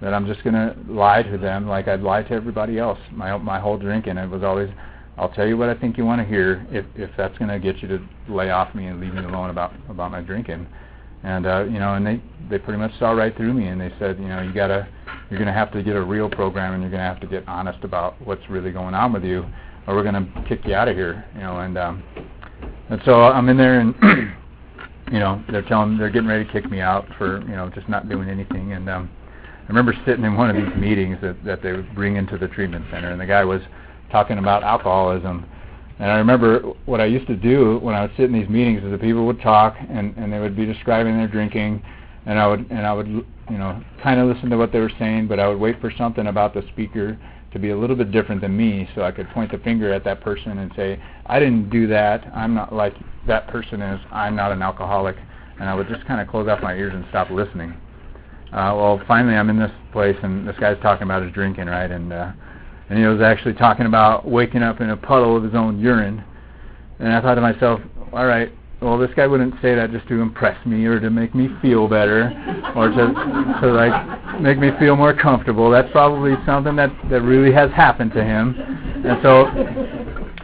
that 0.00 0.12
I'm 0.12 0.26
just 0.26 0.42
to 0.42 0.76
lie 0.88 1.22
to 1.22 1.38
them 1.38 1.68
like 1.68 1.88
I'd 1.88 2.02
lie 2.02 2.22
to 2.24 2.32
everybody 2.32 2.78
else. 2.78 2.98
My 3.12 3.36
my 3.38 3.60
whole 3.60 3.78
drinking 3.78 4.18
it 4.18 4.28
was 4.28 4.42
always, 4.42 4.68
I'll 5.16 5.28
tell 5.28 5.46
you 5.46 5.56
what 5.56 5.68
I 5.68 5.74
think 5.74 5.96
you 5.96 6.04
want 6.04 6.20
to 6.20 6.26
hear 6.26 6.66
if 6.70 6.84
if 6.96 7.10
that's 7.16 7.36
going 7.38 7.50
to 7.50 7.58
get 7.60 7.82
you 7.82 7.88
to 7.88 8.08
lay 8.28 8.50
off 8.50 8.74
me 8.74 8.86
and 8.86 9.00
leave 9.00 9.14
me 9.14 9.24
alone 9.24 9.50
about 9.50 9.72
about 9.88 10.10
my 10.10 10.20
drinking. 10.20 10.66
And 11.22 11.46
uh, 11.46 11.64
you 11.64 11.78
know, 11.78 11.94
and 11.94 12.06
they 12.06 12.20
they 12.50 12.58
pretty 12.58 12.78
much 12.78 12.92
saw 12.98 13.12
right 13.12 13.34
through 13.36 13.54
me, 13.54 13.68
and 13.68 13.80
they 13.80 13.92
said, 13.98 14.18
you 14.18 14.28
know, 14.28 14.42
you 14.42 14.52
gotta, 14.52 14.86
you're 15.30 15.38
going 15.38 15.46
to 15.46 15.54
have 15.54 15.72
to 15.72 15.82
get 15.82 15.96
a 15.96 16.02
real 16.02 16.28
program, 16.28 16.74
and 16.74 16.82
you're 16.82 16.90
going 16.90 17.00
to 17.00 17.06
have 17.06 17.20
to 17.20 17.26
get 17.26 17.48
honest 17.48 17.82
about 17.82 18.20
what's 18.26 18.42
really 18.50 18.72
going 18.72 18.94
on 18.94 19.12
with 19.12 19.24
you, 19.24 19.46
or 19.86 19.94
we're 19.94 20.02
going 20.02 20.14
to 20.14 20.44
kick 20.48 20.60
you 20.66 20.74
out 20.74 20.88
of 20.88 20.96
here. 20.96 21.24
You 21.34 21.40
know, 21.40 21.60
and 21.60 21.78
um, 21.78 22.02
and 22.90 23.00
so 23.04 23.22
I'm 23.22 23.48
in 23.48 23.56
there, 23.56 23.80
and 23.80 23.94
you 25.12 25.18
know, 25.18 25.42
they're 25.50 25.62
telling, 25.62 25.96
they're 25.96 26.10
getting 26.10 26.28
ready 26.28 26.44
to 26.44 26.52
kick 26.52 26.70
me 26.70 26.80
out 26.80 27.06
for 27.16 27.40
you 27.42 27.56
know 27.56 27.70
just 27.70 27.88
not 27.88 28.08
doing 28.08 28.28
anything, 28.28 28.72
and 28.72 28.90
um, 28.90 29.10
I 29.64 29.68
remember 29.68 29.94
sitting 30.04 30.24
in 30.24 30.36
one 30.36 30.50
of 30.50 30.56
these 30.56 30.76
meetings 30.76 31.16
that, 31.22 31.42
that 31.44 31.62
they 31.62 31.72
would 31.72 31.94
bring 31.94 32.16
into 32.16 32.36
the 32.36 32.48
treatment 32.48 32.84
center, 32.90 33.10
and 33.10 33.20
the 33.20 33.26
guy 33.26 33.44
was 33.44 33.62
talking 34.14 34.38
about 34.38 34.62
alcoholism. 34.62 35.44
And 35.98 36.08
I 36.10 36.16
remember 36.18 36.60
what 36.86 37.00
I 37.00 37.06
used 37.06 37.26
to 37.26 37.34
do 37.34 37.78
when 37.80 37.96
I 37.96 38.02
would 38.02 38.12
sit 38.16 38.26
in 38.26 38.32
these 38.32 38.48
meetings 38.48 38.84
is 38.84 38.92
the 38.92 38.98
people 38.98 39.26
would 39.26 39.40
talk 39.40 39.74
and, 39.90 40.16
and 40.16 40.32
they 40.32 40.38
would 40.38 40.54
be 40.54 40.64
describing 40.64 41.16
their 41.16 41.26
drinking, 41.26 41.82
and 42.26 42.38
I 42.38 42.46
would 42.46 42.70
and 42.70 42.86
I 42.86 42.92
would 42.92 43.08
you 43.08 43.58
know 43.58 43.82
kind 44.00 44.20
of 44.20 44.28
listen 44.28 44.50
to 44.50 44.56
what 44.56 44.70
they 44.70 44.78
were 44.78 44.92
saying, 45.00 45.26
but 45.26 45.40
I 45.40 45.48
would 45.48 45.58
wait 45.58 45.80
for 45.80 45.92
something 45.98 46.28
about 46.28 46.54
the 46.54 46.62
speaker 46.72 47.18
to 47.52 47.58
be 47.58 47.70
a 47.70 47.76
little 47.76 47.96
bit 47.96 48.12
different 48.12 48.40
than 48.40 48.56
me, 48.56 48.88
so 48.94 49.02
I 49.02 49.10
could 49.10 49.28
point 49.30 49.50
the 49.50 49.58
finger 49.58 49.92
at 49.92 50.04
that 50.04 50.20
person 50.20 50.58
and 50.58 50.72
say, 50.76 51.00
I 51.26 51.38
didn't 51.38 51.70
do 51.70 51.86
that. 51.88 52.24
I'm 52.34 52.54
not 52.54 52.72
like 52.72 52.94
that 53.26 53.48
person 53.48 53.82
is. 53.82 54.00
I'm 54.12 54.36
not 54.36 54.52
an 54.52 54.62
alcoholic, 54.62 55.16
and 55.58 55.68
I 55.68 55.74
would 55.74 55.88
just 55.88 56.04
kind 56.06 56.20
of 56.20 56.28
close 56.28 56.48
off 56.48 56.62
my 56.62 56.74
ears 56.74 56.92
and 56.94 57.04
stop 57.10 57.30
listening 57.30 57.74
uh, 58.54 58.72
well, 58.76 59.02
finally 59.08 59.34
I'm 59.34 59.50
in 59.50 59.58
this 59.58 59.72
place, 59.90 60.16
and 60.22 60.46
this 60.46 60.54
guy's 60.60 60.80
talking 60.80 61.02
about 61.02 61.24
his 61.24 61.32
drinking, 61.32 61.66
right? 61.66 61.90
And 61.90 62.12
uh, 62.12 62.30
and 62.88 62.98
he 62.98 63.04
was 63.06 63.20
actually 63.20 63.54
talking 63.54 63.86
about 63.86 64.26
waking 64.28 64.62
up 64.62 64.80
in 64.80 64.90
a 64.90 64.96
puddle 64.96 65.36
of 65.36 65.42
his 65.42 65.54
own 65.54 65.78
urine. 65.78 66.22
And 66.98 67.12
I 67.12 67.20
thought 67.20 67.34
to 67.36 67.40
myself, 67.40 67.80
all 68.12 68.26
right, 68.26 68.52
well, 68.80 68.98
this 68.98 69.10
guy 69.16 69.26
wouldn't 69.26 69.54
say 69.62 69.74
that 69.74 69.92
just 69.92 70.06
to 70.08 70.20
impress 70.20 70.64
me 70.66 70.84
or 70.84 71.00
to 71.00 71.08
make 71.08 71.34
me 71.34 71.48
feel 71.62 71.88
better 71.88 72.28
or 72.76 72.88
to 72.88 73.60
to 73.62 73.72
like 73.72 74.40
make 74.40 74.58
me 74.58 74.70
feel 74.78 74.94
more 74.94 75.14
comfortable. 75.14 75.70
That's 75.70 75.90
probably 75.90 76.34
something 76.44 76.76
that 76.76 76.90
that 77.10 77.22
really 77.22 77.52
has 77.52 77.70
happened 77.70 78.12
to 78.12 78.22
him. 78.22 78.54
And 79.06 79.18
so 79.22 79.46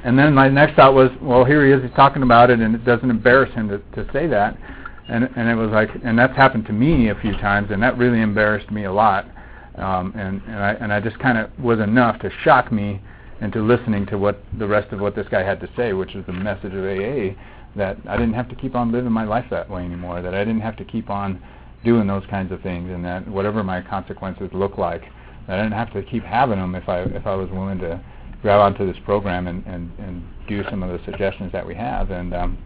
and 0.05 0.19
then 0.19 0.33
my 0.33 0.49
next 0.49 0.77
thought 0.77 0.95
was, 0.95 1.11
well, 1.21 1.45
here 1.45 1.67
he 1.67 1.73
is, 1.73 1.83
he's 1.83 1.95
talking 1.95 2.23
about 2.23 2.49
it, 2.49 2.61
and 2.61 2.75
it 2.75 2.85
doesn't 2.87 3.11
embarrass 3.11 3.53
him 3.55 3.69
to, 3.69 3.79
to 3.95 4.11
say 4.13 4.27
that. 4.29 4.57
and 5.09 5.29
and 5.37 5.49
it 5.49 5.55
was 5.55 5.71
like, 5.71 5.91
and 6.03 6.19
that's 6.19 6.35
happened 6.35 6.65
to 6.67 6.73
me 6.73 7.11
a 7.11 7.15
few 7.17 7.33
times, 7.33 7.71
and 7.71 7.83
that 7.83 7.99
really 7.99 8.21
embarrassed 8.21 8.71
me 8.71 8.85
a 8.85 8.93
lot. 8.93 9.27
Um, 9.81 10.13
and 10.17 10.43
and 10.47 10.57
I 10.57 10.73
and 10.75 10.93
I 10.93 11.01
just 11.01 11.19
kind 11.19 11.39
of 11.39 11.51
was 11.59 11.81
enough 11.81 12.21
to 12.21 12.31
shock 12.45 12.71
me 12.71 13.01
into 13.41 13.63
listening 13.63 14.07
to 14.07 14.19
what 14.19 14.43
the 14.59 14.67
rest 14.67 14.93
of 14.93 15.01
what 15.01 15.15
this 15.15 15.27
guy 15.31 15.43
had 15.43 15.61
to 15.61 15.69
say, 15.77 15.93
which 15.93 16.15
was 16.15 16.25
the 16.27 16.33
message 16.33 16.75
of 16.75 16.85
AA 16.85 17.35
that 17.77 17.97
I 18.09 18.17
didn't 18.17 18.35
have 18.35 18.49
to 18.51 18.55
keep 18.55 18.75
on 18.75 18.93
living 18.93 19.13
my 19.13 19.25
life 19.25 19.47
that 19.51 19.71
way 19.71 19.83
anymore, 19.83 20.21
that 20.23 20.35
I 20.35 20.45
didn't 20.45 20.61
have 20.61 20.77
to 20.77 20.85
keep 20.85 21.09
on 21.09 21.41
doing 21.85 22.07
those 22.07 22.25
kinds 22.29 22.53
of 22.53 22.61
things, 22.61 22.91
and 22.91 23.05
that 23.05 23.27
whatever 23.27 23.65
my 23.65 23.81
consequences 23.81 24.51
look 24.53 24.77
like, 24.77 25.03
that 25.47 25.59
I 25.59 25.63
didn't 25.63 25.79
have 25.79 25.93
to 25.95 26.03
keep 26.03 26.25
having 26.25 26.59
them 26.59 26.75
if 26.75 26.89
I 26.89 27.03
if 27.03 27.27
I 27.27 27.35
was 27.35 27.49
willing 27.51 27.79
to 27.79 28.01
grab 28.43 28.61
onto 28.61 28.87
this 28.87 29.01
program 29.05 29.47
and 29.47 29.65
and 29.67 29.91
and 29.99 30.23
do 30.47 30.63
some 30.69 30.83
of 30.83 30.91
the 30.91 31.05
suggestions 31.05 31.53
that 31.53 31.67
we 31.67 31.75
have, 31.75 32.11
and 32.11 32.35
um, 32.35 32.59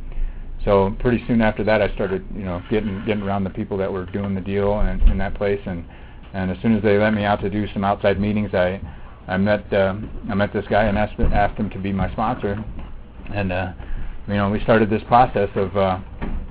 so 0.65 0.97
pretty 0.99 1.23
soon 1.27 1.41
after 1.43 1.63
that, 1.65 1.81
I 1.81 1.93
started 1.95 2.25
you 2.35 2.45
know 2.45 2.63
getting 2.71 3.05
getting 3.07 3.23
around 3.23 3.45
the 3.45 3.51
people 3.51 3.77
that 3.79 3.93
were 3.93 4.07
doing 4.07 4.35
the 4.35 4.41
deal 4.41 4.81
and 4.81 5.01
in 5.03 5.19
that 5.19 5.35
place, 5.35 5.61
and 5.67 5.85
and 6.35 6.51
as 6.51 6.59
soon 6.61 6.77
as 6.77 6.83
they 6.83 6.99
let 6.99 7.15
me 7.15 7.25
out 7.25 7.41
to 7.41 7.49
do 7.49 7.67
some 7.73 7.85
outside 7.85 8.21
meetings, 8.21 8.53
I 8.53 8.81
I 9.29 9.37
met 9.37 9.73
uh, 9.73 9.95
I 10.29 10.35
met 10.35 10.53
this 10.53 10.67
guy 10.69 10.85
and 10.85 10.99
asked 10.99 11.19
asked 11.19 11.57
him 11.59 11.71
to 11.71 11.79
be 11.79 11.93
my 11.93 12.11
sponsor, 12.13 12.63
and 13.33 13.53
uh, 13.53 13.73
you 14.27 14.35
know 14.35 14.51
we 14.51 14.61
started 14.61 14.91
this 14.91 15.03
process 15.07 15.49
of 15.55 15.77
uh, 15.77 15.99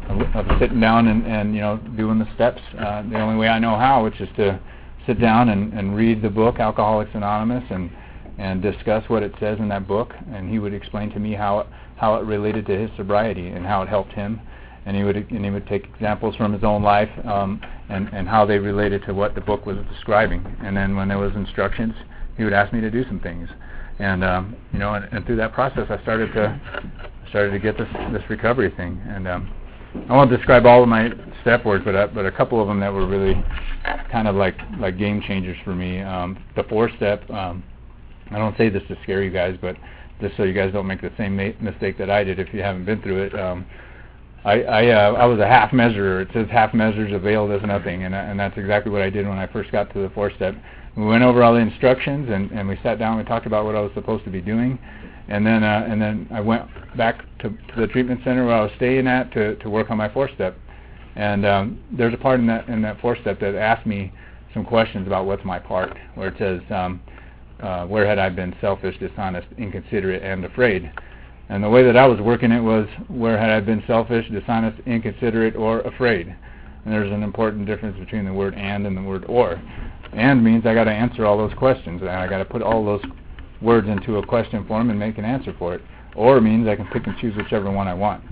of 0.10 0.46
sitting 0.60 0.80
down 0.80 1.08
and 1.10 1.28
and 1.28 1.54
you 1.54 1.62
know 1.62 1.78
doing 1.98 2.18
the 2.18 2.34
steps 2.34 2.62
uh, 2.80 3.04
the 3.04 3.20
only 3.20 3.36
way 3.36 3.50
I 3.50 3.60
know 3.60 3.76
how, 3.76 4.04
which 4.04 4.20
is 4.22 4.30
to 4.38 4.60
sit 5.06 5.20
down 5.20 5.50
and 5.50 5.74
and 5.74 5.96
read 5.96 6.22
the 6.22 6.30
book 6.30 6.60
Alcoholics 6.60 7.12
Anonymous 7.14 7.66
and 7.70 7.92
and 8.40 8.62
discuss 8.62 9.08
what 9.10 9.22
it 9.22 9.34
says 9.40 9.60
in 9.60 9.68
that 9.68 9.88
book, 9.88 10.14
and 10.34 10.50
he 10.50 10.60
would 10.60 10.74
explain 10.74 11.12
to 11.12 11.20
me 11.20 11.34
how 11.34 11.68
how 11.98 12.16
it 12.16 12.26
related 12.26 12.66
to 12.68 12.78
his 12.78 12.90
sobriety 12.96 13.50
and 13.50 13.66
how 13.66 13.82
it 13.84 13.90
helped 13.90 14.14
him 14.14 14.40
and 14.86 14.96
he 14.96 15.04
would 15.04 15.16
and 15.16 15.46
he 15.46 15.52
would 15.52 15.68
take 15.68 15.86
examples 15.86 16.36
from 16.36 16.54
his 16.54 16.64
own 16.64 16.84
life 16.84 17.10
um, 17.26 17.62
and 17.90 18.10
and 18.14 18.28
how 18.28 18.46
they 18.46 18.58
related 18.58 19.04
to 19.06 19.14
what 19.14 19.36
the 19.36 19.42
book 19.42 19.66
was 19.66 19.78
describing. 19.92 20.46
And 20.64 20.76
then 20.76 20.96
when 20.96 21.08
there 21.08 21.20
was 21.20 21.34
instructions, 21.36 21.94
he 22.38 22.44
would 22.44 22.54
ask 22.54 22.74
me 22.74 22.82
to 22.82 22.92
do 22.92 23.04
some 23.06 23.20
things, 23.20 23.50
and 24.00 24.24
um, 24.24 24.56
you 24.72 24.80
know, 24.80 24.94
and, 24.96 25.06
and 25.12 25.26
through 25.26 25.38
that 25.38 25.54
process, 25.54 25.88
I 25.90 26.02
started 26.02 26.34
to 26.34 26.60
started 27.30 27.52
to 27.52 27.60
get 27.60 27.78
this 27.78 27.88
this 28.12 28.24
recovery 28.30 28.72
thing. 28.78 29.02
And 29.08 29.28
um, 29.28 29.54
I 30.10 30.16
won't 30.16 30.30
describe 30.30 30.66
all 30.66 30.84
of 30.84 30.90
my 30.90 31.12
step 31.42 31.66
words, 31.66 31.84
but 31.86 31.96
uh, 31.96 32.08
but 32.14 32.26
a 32.26 32.32
couple 32.32 32.62
of 32.62 32.68
them 32.68 32.80
that 32.80 32.92
were 32.92 33.08
really 33.08 33.44
kind 34.12 34.28
of 34.28 34.36
like 34.36 34.56
like 34.80 34.98
game 34.98 35.22
changers 35.22 35.58
for 35.64 35.74
me. 35.74 36.02
Um, 36.02 36.44
the 36.56 36.64
four 36.64 36.90
step. 36.98 37.30
Um, 37.30 37.64
I 38.32 38.38
don't 38.38 38.58
say 38.58 38.70
this 38.70 38.84
to 38.88 38.98
scare 39.04 39.24
you 39.24 39.32
guys, 39.32 39.58
but 39.62 39.76
just 40.22 40.38
so 40.38 40.44
you 40.44 40.54
guys 40.54 40.72
don't 40.74 40.88
make 40.88 41.02
the 41.02 41.12
same 41.18 41.36
ma- 41.36 41.52
mistake 41.60 41.98
that 41.98 42.10
I 42.10 42.24
did 42.24 42.40
if 42.40 42.54
you 42.54 42.62
haven't 42.62 42.86
been 42.86 43.02
through 43.02 43.24
it. 43.24 43.40
Um, 43.40 43.66
I 44.46 44.64
I, 44.64 44.88
uh, 44.88 45.14
I 45.14 45.26
was 45.26 45.40
a 45.40 45.48
half 45.48 45.72
measurer. 45.74 46.22
It 46.22 46.30
says 46.34 46.48
half 46.52 46.74
measures 46.74 47.14
avail 47.14 47.48
does 47.48 47.62
nothing, 47.64 48.04
and 48.04 48.14
and 48.14 48.40
that's 48.40 48.58
exactly 48.58 48.92
what 48.92 49.02
I 49.02 49.10
did 49.10 49.28
when 49.28 49.38
I 49.38 49.48
first 49.48 49.72
got 49.72 49.94
to 49.94 50.00
the 50.00 50.10
four 50.10 50.32
step. 50.32 50.56
We 50.96 51.06
went 51.06 51.24
over 51.24 51.44
all 51.44 51.54
the 51.54 51.60
instructions 51.60 52.30
and, 52.30 52.52
and 52.52 52.68
we 52.68 52.78
sat 52.84 53.00
down 53.00 53.18
and 53.18 53.28
talked 53.28 53.48
about 53.48 53.66
what 53.66 53.76
I 53.76 53.80
was 53.80 53.92
supposed 53.96 54.26
to 54.26 54.30
be 54.30 54.42
doing 54.42 54.78
and 55.28 55.46
then 55.46 55.64
uh, 55.64 55.86
and 55.88 56.02
then 56.02 56.28
I 56.32 56.42
went 56.42 56.68
back 56.98 57.26
to, 57.40 57.50
to 57.50 57.80
the 57.80 57.88
treatment 57.88 58.22
center 58.24 58.46
where 58.46 58.56
I 58.56 58.62
was 58.62 58.72
staying 58.76 59.08
at 59.08 59.32
to, 59.34 59.56
to 59.58 59.70
work 59.70 59.90
on 59.90 59.98
my 59.98 60.10
four 60.10 60.30
step. 60.34 60.58
And 61.16 61.46
um, 61.46 61.84
there's 61.92 62.14
a 62.14 62.18
part 62.18 62.40
in 62.40 62.48
that 62.48 62.68
in 62.68 62.82
that 62.82 63.00
four 63.00 63.16
step 63.22 63.40
that 63.40 63.56
asked 63.56 63.86
me 63.86 64.12
some 64.54 64.66
questions 64.66 65.08
about 65.08 65.26
what's 65.26 65.44
my 65.46 65.60
part 65.60 65.98
where 66.16 66.28
it 66.28 66.36
says 66.38 66.62
um, 66.72 67.02
uh, 67.62 67.86
where 67.86 68.06
had 68.06 68.20
I 68.20 68.30
been 68.30 68.56
selfish 68.60 68.98
dishonest 69.00 69.48
inconsiderate 69.58 70.22
and 70.22 70.44
afraid 70.46 70.92
and 71.50 71.64
the 71.64 71.70
way 71.70 71.84
that 71.84 71.98
I 71.98 72.06
was 72.08 72.20
working 72.20 72.52
it 72.52 72.62
was 72.62 72.88
where 73.08 73.38
had 73.38 73.50
I 73.50 73.60
been 73.60 73.84
selfish 73.88 74.30
dishonest 74.30 74.80
inconsiderate 74.86 75.56
or 75.56 75.82
afraid 75.82 76.28
and 76.28 76.94
there's 76.94 77.12
an 77.12 77.24
important 77.24 77.66
difference 77.66 77.98
between 78.00 78.26
the 78.26 78.34
word 78.34 78.54
and 78.56 78.86
and 78.86 78.96
the 78.96 79.02
word 79.02 79.26
or 79.28 79.62
and 80.16 80.44
means 80.44 80.66
I 80.66 80.74
got 80.74 80.84
to 80.86 80.92
answer 80.92 81.26
all 81.26 81.38
those 81.38 81.54
questions, 81.54 82.02
and 82.02 82.10
I 82.10 82.28
got 82.28 82.38
to 82.38 82.46
put 82.46 82.62
all 82.62 82.86
those 82.86 83.02
words 83.62 83.88
into 83.88 84.18
a 84.18 84.26
question 84.26 84.66
form 84.68 84.90
and 84.90 85.00
make 85.00 85.18
an 85.18 85.26
answer 85.26 85.56
for 85.58 85.74
it. 85.76 85.82
Or 86.16 86.40
means 86.40 86.68
I 86.68 86.76
can 86.76 86.86
pick 86.88 87.08
and 87.08 87.18
choose 87.18 87.36
whichever 87.36 87.72
one 87.72 87.88
I 87.88 87.94
want. 87.94 88.24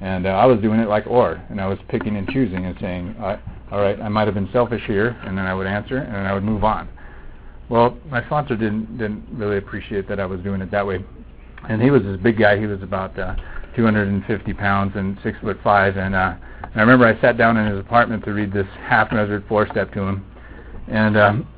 And 0.00 0.26
uh, 0.26 0.30
I 0.30 0.44
was 0.44 0.60
doing 0.60 0.80
it 0.80 0.88
like 0.88 1.06
or, 1.06 1.42
and 1.48 1.60
I 1.60 1.66
was 1.66 1.78
picking 1.88 2.16
and 2.16 2.28
choosing 2.28 2.66
and 2.66 2.76
saying, 2.80 3.16
all 3.18 3.80
right, 3.80 4.00
I 4.00 4.08
might 4.08 4.26
have 4.26 4.34
been 4.34 4.50
selfish 4.52 4.82
here, 4.86 5.16
and 5.24 5.38
then 5.38 5.46
I 5.46 5.54
would 5.54 5.66
answer, 5.66 5.98
and 5.98 6.14
then 6.14 6.26
I 6.26 6.34
would 6.34 6.42
move 6.42 6.64
on. 6.64 6.88
Well, 7.68 7.96
my 8.10 8.22
sponsor 8.26 8.56
didn't 8.56 8.98
didn't 8.98 9.24
really 9.32 9.56
appreciate 9.56 10.06
that 10.08 10.20
I 10.20 10.26
was 10.26 10.40
doing 10.40 10.60
it 10.60 10.70
that 10.72 10.86
way, 10.86 11.02
and 11.68 11.80
he 11.80 11.90
was 11.90 12.02
this 12.02 12.18
big 12.18 12.38
guy. 12.38 12.58
He 12.58 12.66
was 12.66 12.82
about 12.82 13.18
uh, 13.18 13.36
250 13.76 14.52
pounds 14.54 14.92
and 14.96 15.18
six 15.22 15.38
foot 15.40 15.58
five, 15.62 15.96
and, 15.96 16.14
uh, 16.14 16.34
and 16.62 16.76
I 16.76 16.80
remember 16.80 17.06
I 17.06 17.20
sat 17.20 17.36
down 17.36 17.56
in 17.56 17.70
his 17.70 17.78
apartment 17.78 18.24
to 18.24 18.32
read 18.32 18.52
this 18.52 18.66
half-measured 18.80 19.44
four-step 19.48 19.92
to 19.94 20.00
him, 20.00 20.24
and 20.88 21.16
um, 21.16 21.48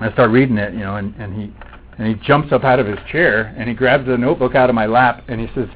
I 0.00 0.12
start 0.12 0.30
reading 0.30 0.58
it, 0.58 0.72
you 0.72 0.80
know, 0.80 0.96
and, 0.96 1.14
and 1.16 1.34
he 1.34 1.52
and 1.98 2.08
he 2.08 2.14
jumps 2.26 2.52
up 2.52 2.64
out 2.64 2.78
of 2.78 2.86
his 2.86 2.98
chair 3.10 3.54
and 3.56 3.68
he 3.68 3.74
grabs 3.74 4.06
the 4.06 4.16
notebook 4.16 4.54
out 4.54 4.70
of 4.70 4.74
my 4.74 4.86
lap 4.86 5.24
and 5.28 5.40
he 5.40 5.46
says, 5.54 5.68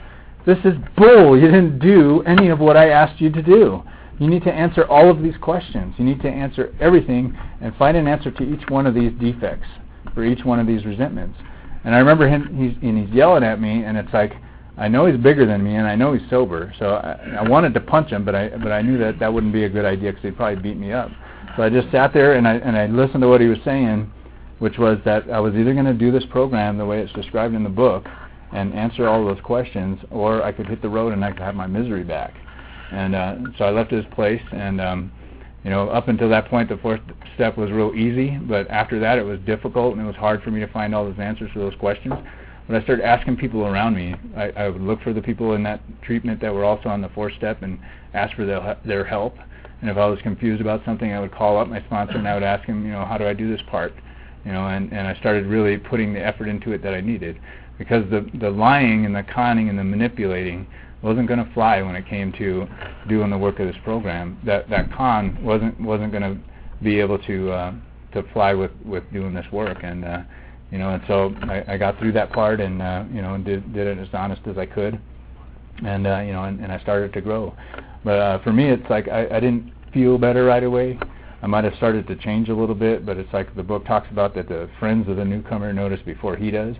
"This 0.46 0.58
is 0.64 0.74
bull. 0.96 1.38
You 1.38 1.46
didn't 1.46 1.78
do 1.78 2.22
any 2.22 2.48
of 2.48 2.58
what 2.58 2.76
I 2.76 2.88
asked 2.88 3.20
you 3.20 3.30
to 3.30 3.42
do. 3.42 3.82
You 4.18 4.28
need 4.28 4.42
to 4.44 4.52
answer 4.52 4.86
all 4.86 5.10
of 5.10 5.22
these 5.22 5.36
questions. 5.36 5.94
You 5.98 6.04
need 6.06 6.22
to 6.22 6.28
answer 6.28 6.74
everything 6.80 7.36
and 7.60 7.76
find 7.76 7.96
an 7.96 8.08
answer 8.08 8.30
to 8.30 8.42
each 8.42 8.68
one 8.70 8.86
of 8.86 8.94
these 8.94 9.12
defects 9.20 9.68
for 10.14 10.24
each 10.24 10.44
one 10.44 10.58
of 10.58 10.66
these 10.66 10.84
resentments." 10.84 11.38
And 11.86 11.94
I 11.94 11.98
remember 11.98 12.28
him 12.28 12.48
he's 12.58 12.76
and 12.82 12.98
he's 13.06 13.14
yelling 13.14 13.44
at 13.44 13.60
me 13.60 13.84
and 13.84 13.96
it's 13.96 14.12
like 14.12 14.32
I 14.76 14.88
know 14.88 15.06
he's 15.06 15.16
bigger 15.16 15.46
than 15.46 15.62
me 15.62 15.76
and 15.76 15.86
I 15.86 15.94
know 15.94 16.12
he's 16.12 16.28
sober. 16.28 16.74
So 16.78 16.96
I, 16.96 17.36
I 17.38 17.48
wanted 17.48 17.72
to 17.74 17.80
punch 17.80 18.10
him, 18.10 18.24
but 18.24 18.34
I 18.34 18.48
but 18.48 18.72
I 18.72 18.82
knew 18.82 18.98
that 18.98 19.20
that 19.20 19.32
wouldn't 19.32 19.52
be 19.52 19.64
a 19.64 19.68
good 19.68 19.84
idea 19.84 20.10
because 20.10 20.24
he'd 20.24 20.36
probably 20.36 20.60
beat 20.60 20.76
me 20.76 20.92
up. 20.92 21.10
So 21.56 21.62
I 21.62 21.70
just 21.70 21.90
sat 21.92 22.12
there 22.12 22.34
and 22.34 22.46
I 22.46 22.56
and 22.56 22.76
I 22.76 22.86
listened 22.86 23.22
to 23.22 23.28
what 23.28 23.40
he 23.40 23.46
was 23.46 23.58
saying, 23.64 24.12
which 24.58 24.78
was 24.78 24.98
that 25.04 25.30
I 25.30 25.38
was 25.38 25.54
either 25.54 25.72
going 25.72 25.86
to 25.86 25.94
do 25.94 26.10
this 26.10 26.24
program 26.28 26.76
the 26.76 26.84
way 26.84 27.00
it's 27.00 27.12
described 27.12 27.54
in 27.54 27.62
the 27.62 27.70
book 27.70 28.04
and 28.52 28.74
answer 28.74 29.08
all 29.08 29.24
those 29.24 29.40
questions, 29.42 30.00
or 30.10 30.42
I 30.42 30.50
could 30.50 30.66
hit 30.66 30.82
the 30.82 30.88
road 30.88 31.12
and 31.12 31.24
I 31.24 31.30
could 31.30 31.42
have 31.42 31.54
my 31.54 31.68
misery 31.68 32.04
back. 32.04 32.34
And 32.90 33.14
uh, 33.14 33.36
so 33.58 33.64
I 33.64 33.70
left 33.70 33.90
his 33.90 34.04
place, 34.12 34.42
and 34.52 34.80
um, 34.80 35.12
you 35.66 35.70
know, 35.70 35.90
up 35.90 36.08
until 36.08 36.30
that 36.30 36.48
point, 36.48 36.70
the 36.70 36.78
fourth 36.78 37.00
step 37.34 37.58
was 37.58 37.70
real 37.70 37.92
easy, 37.94 38.38
but 38.38 38.70
after 38.70 38.98
that, 39.00 39.18
it 39.18 39.24
was 39.24 39.38
difficult 39.40 39.92
and 39.92 40.00
it 40.00 40.06
was 40.06 40.16
hard 40.16 40.42
for 40.42 40.50
me 40.50 40.60
to 40.60 40.68
find 40.68 40.94
all 40.94 41.04
those 41.04 41.18
answers 41.18 41.50
to 41.52 41.58
those 41.58 41.74
questions. 41.74 42.14
But 42.66 42.76
I 42.76 42.82
started 42.84 43.04
asking 43.04 43.36
people 43.36 43.66
around 43.66 43.94
me. 43.94 44.14
I, 44.36 44.50
I 44.50 44.68
would 44.68 44.80
look 44.80 45.02
for 45.02 45.12
the 45.12 45.20
people 45.20 45.52
in 45.52 45.62
that 45.64 45.80
treatment 46.02 46.40
that 46.40 46.54
were 46.54 46.64
also 46.64 46.88
on 46.88 47.02
the 47.02 47.10
fourth 47.10 47.34
step 47.36 47.62
and 47.62 47.78
ask 48.14 48.34
for 48.34 48.46
their, 48.46 48.78
their 48.84 49.04
help 49.04 49.36
and 49.80 49.90
if 49.90 49.96
I 49.96 50.06
was 50.06 50.18
confused 50.22 50.60
about 50.60 50.84
something, 50.84 51.12
I 51.12 51.20
would 51.20 51.32
call 51.32 51.58
up 51.58 51.68
my 51.68 51.82
sponsor 51.82 52.16
and 52.16 52.26
I 52.26 52.34
would 52.34 52.42
ask 52.42 52.64
him, 52.64 52.84
you 52.84 52.92
know, 52.92 53.04
how 53.04 53.18
do 53.18 53.26
I 53.26 53.34
do 53.34 53.50
this 53.50 53.60
part? 53.70 53.94
You 54.44 54.52
know, 54.52 54.68
and, 54.68 54.92
and 54.92 55.06
I 55.06 55.14
started 55.16 55.46
really 55.46 55.76
putting 55.76 56.14
the 56.14 56.24
effort 56.24 56.48
into 56.48 56.72
it 56.72 56.82
that 56.82 56.94
I 56.94 57.00
needed. 57.00 57.38
Because 57.78 58.08
the, 58.10 58.28
the 58.40 58.50
lying 58.50 59.04
and 59.04 59.14
the 59.14 59.22
conning 59.22 59.68
and 59.68 59.78
the 59.78 59.84
manipulating 59.84 60.66
wasn't 61.02 61.28
going 61.28 61.44
to 61.44 61.52
fly 61.52 61.82
when 61.82 61.94
it 61.94 62.06
came 62.08 62.32
to 62.32 62.66
doing 63.08 63.30
the 63.30 63.38
work 63.38 63.60
of 63.60 63.66
this 63.66 63.76
program. 63.84 64.38
That 64.44 64.68
that 64.70 64.92
con 64.92 65.38
wasn't 65.42 65.80
wasn't 65.80 66.12
going 66.12 66.22
to 66.22 66.38
be 66.82 67.00
able 67.00 67.18
to 67.20 67.50
uh, 67.50 67.74
to 68.12 68.22
fly 68.32 68.54
with 68.54 68.72
with 68.84 69.04
doing 69.12 69.34
this 69.34 69.46
work. 69.52 69.78
And 69.82 70.04
uh, 70.04 70.22
you 70.70 70.78
know, 70.78 70.90
and 70.90 71.02
so 71.06 71.34
I, 71.42 71.74
I 71.74 71.76
got 71.76 71.98
through 71.98 72.12
that 72.12 72.32
part 72.32 72.60
and 72.60 72.82
uh, 72.82 73.04
you 73.12 73.22
know, 73.22 73.34
and 73.34 73.44
did 73.44 73.72
did 73.72 73.86
it 73.86 73.98
as 73.98 74.08
honest 74.12 74.42
as 74.46 74.58
I 74.58 74.66
could. 74.66 75.00
And 75.84 76.06
uh, 76.06 76.20
you 76.20 76.32
know, 76.32 76.44
and, 76.44 76.60
and 76.60 76.72
I 76.72 76.80
started 76.80 77.12
to 77.12 77.20
grow. 77.20 77.54
But 78.04 78.18
uh, 78.18 78.42
for 78.42 78.52
me, 78.52 78.70
it's 78.70 78.88
like 78.88 79.08
I, 79.08 79.26
I 79.26 79.40
didn't 79.40 79.72
feel 79.92 80.18
better 80.18 80.44
right 80.44 80.64
away. 80.64 80.98
I 81.42 81.46
might 81.46 81.64
have 81.64 81.74
started 81.74 82.06
to 82.08 82.16
change 82.16 82.48
a 82.48 82.54
little 82.54 82.74
bit, 82.74 83.04
but 83.04 83.18
it's 83.18 83.32
like 83.32 83.54
the 83.54 83.62
book 83.62 83.84
talks 83.84 84.08
about 84.10 84.34
that 84.34 84.48
the 84.48 84.68
friends 84.80 85.08
of 85.08 85.16
the 85.16 85.24
newcomer 85.24 85.72
notice 85.72 86.00
before 86.04 86.34
he 86.34 86.50
does, 86.50 86.74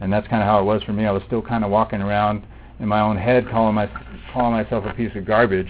and 0.00 0.12
that's 0.12 0.28
kind 0.28 0.42
of 0.42 0.46
how 0.46 0.60
it 0.60 0.64
was 0.64 0.82
for 0.82 0.92
me. 0.92 1.06
I 1.06 1.10
was 1.10 1.22
still 1.26 1.40
kind 1.40 1.64
of 1.64 1.70
walking 1.70 2.02
around 2.02 2.44
in 2.80 2.88
my 2.88 3.00
own 3.00 3.16
head, 3.16 3.48
calling 3.50 3.74
my 3.74 3.88
calling 4.32 4.52
myself 4.52 4.84
a 4.84 4.92
piece 4.94 5.12
of 5.14 5.24
garbage, 5.24 5.68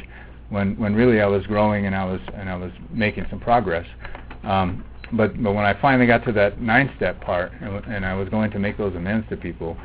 when 0.49 0.77
when 0.77 0.95
really 0.95 1.21
I 1.21 1.27
was 1.27 1.47
growing 1.47 1.87
and 1.87 1.95
I 1.95 2.05
was 2.05 2.21
and 2.35 2.49
I 2.49 2.57
was 2.57 2.73
making 2.91 3.27
some 3.31 3.41
progress. 3.41 3.87
Um, 4.43 4.85
but 5.13 5.43
but 5.43 5.53
when 5.53 5.65
I 5.65 5.81
finally 5.81 6.07
got 6.07 6.25
to 6.25 6.33
that 6.33 6.61
nine 6.61 6.93
step 6.97 7.21
part, 7.21 7.53
and, 7.61 7.85
and 7.87 8.07
I 8.07 8.15
was 8.15 8.29
going 8.29 8.51
to 8.53 8.59
make 8.59 8.77
those 8.77 8.95
amends 8.95 9.29
to 9.29 9.37
people, 9.37 9.77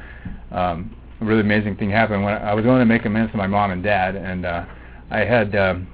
um, 0.51 0.95
a 1.21 1.25
really 1.25 1.41
amazing 1.41 1.75
thing 1.75 1.89
happened. 1.89 2.23
When 2.23 2.33
I 2.33 2.53
was 2.53 2.63
going 2.63 2.79
to 2.79 2.85
make 2.85 3.05
amends 3.05 3.31
to 3.31 3.37
my 3.37 3.47
mom 3.47 3.71
and 3.71 3.83
dad, 3.83 4.15
and 4.15 4.45
uh, 4.45 4.65
I 5.11 5.19
had 5.19 5.55
um, 5.55 5.87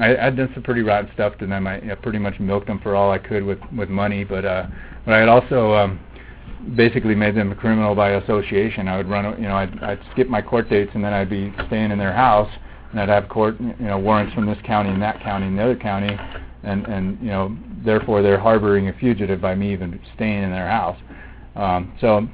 I, 0.00 0.16
I'd 0.16 0.36
done 0.36 0.50
some 0.54 0.62
pretty 0.62 0.82
rotten 0.82 1.10
stuff 1.14 1.36
to 1.38 1.46
them. 1.46 1.66
I, 1.66 1.76
I 1.90 1.94
pretty 1.94 2.18
much 2.18 2.38
milked 2.40 2.66
them 2.66 2.80
for 2.80 2.96
all 2.96 3.10
I 3.10 3.18
could 3.18 3.44
with 3.44 3.58
with 3.76 3.88
money, 3.88 4.24
but 4.24 4.44
uh, 4.44 4.66
but 5.04 5.14
I 5.14 5.18
had 5.18 5.28
also 5.28 5.74
um, 5.74 6.00
basically 6.76 7.14
made 7.14 7.34
them 7.34 7.52
a 7.52 7.54
criminal 7.54 7.94
by 7.94 8.10
association. 8.10 8.88
I 8.88 8.96
would 8.96 9.08
run, 9.08 9.40
you 9.40 9.48
know, 9.48 9.56
I'd, 9.56 9.82
I'd 9.82 10.00
skip 10.12 10.28
my 10.28 10.42
court 10.42 10.68
dates 10.68 10.90
and 10.94 11.04
then 11.04 11.12
I'd 11.12 11.30
be 11.30 11.52
staying 11.66 11.90
in 11.90 11.98
their 11.98 12.12
house, 12.12 12.50
and 12.90 13.00
I'd 13.00 13.08
have 13.08 13.28
court, 13.28 13.60
you 13.60 13.74
know, 13.78 13.98
warrants 13.98 14.34
from 14.34 14.46
this 14.46 14.58
county 14.64 14.90
and 14.90 15.02
that 15.02 15.20
county 15.22 15.46
and 15.46 15.58
the 15.58 15.62
other 15.62 15.76
county, 15.76 16.16
and 16.62 16.86
and 16.86 17.18
you 17.20 17.28
know, 17.28 17.56
therefore 17.84 18.22
they're 18.22 18.40
harboring 18.40 18.88
a 18.88 18.92
fugitive 18.94 19.40
by 19.40 19.54
me 19.54 19.72
even 19.72 19.98
staying 20.14 20.42
in 20.42 20.50
their 20.50 20.68
house. 20.68 20.98
Um, 21.56 21.92
so 22.00 22.26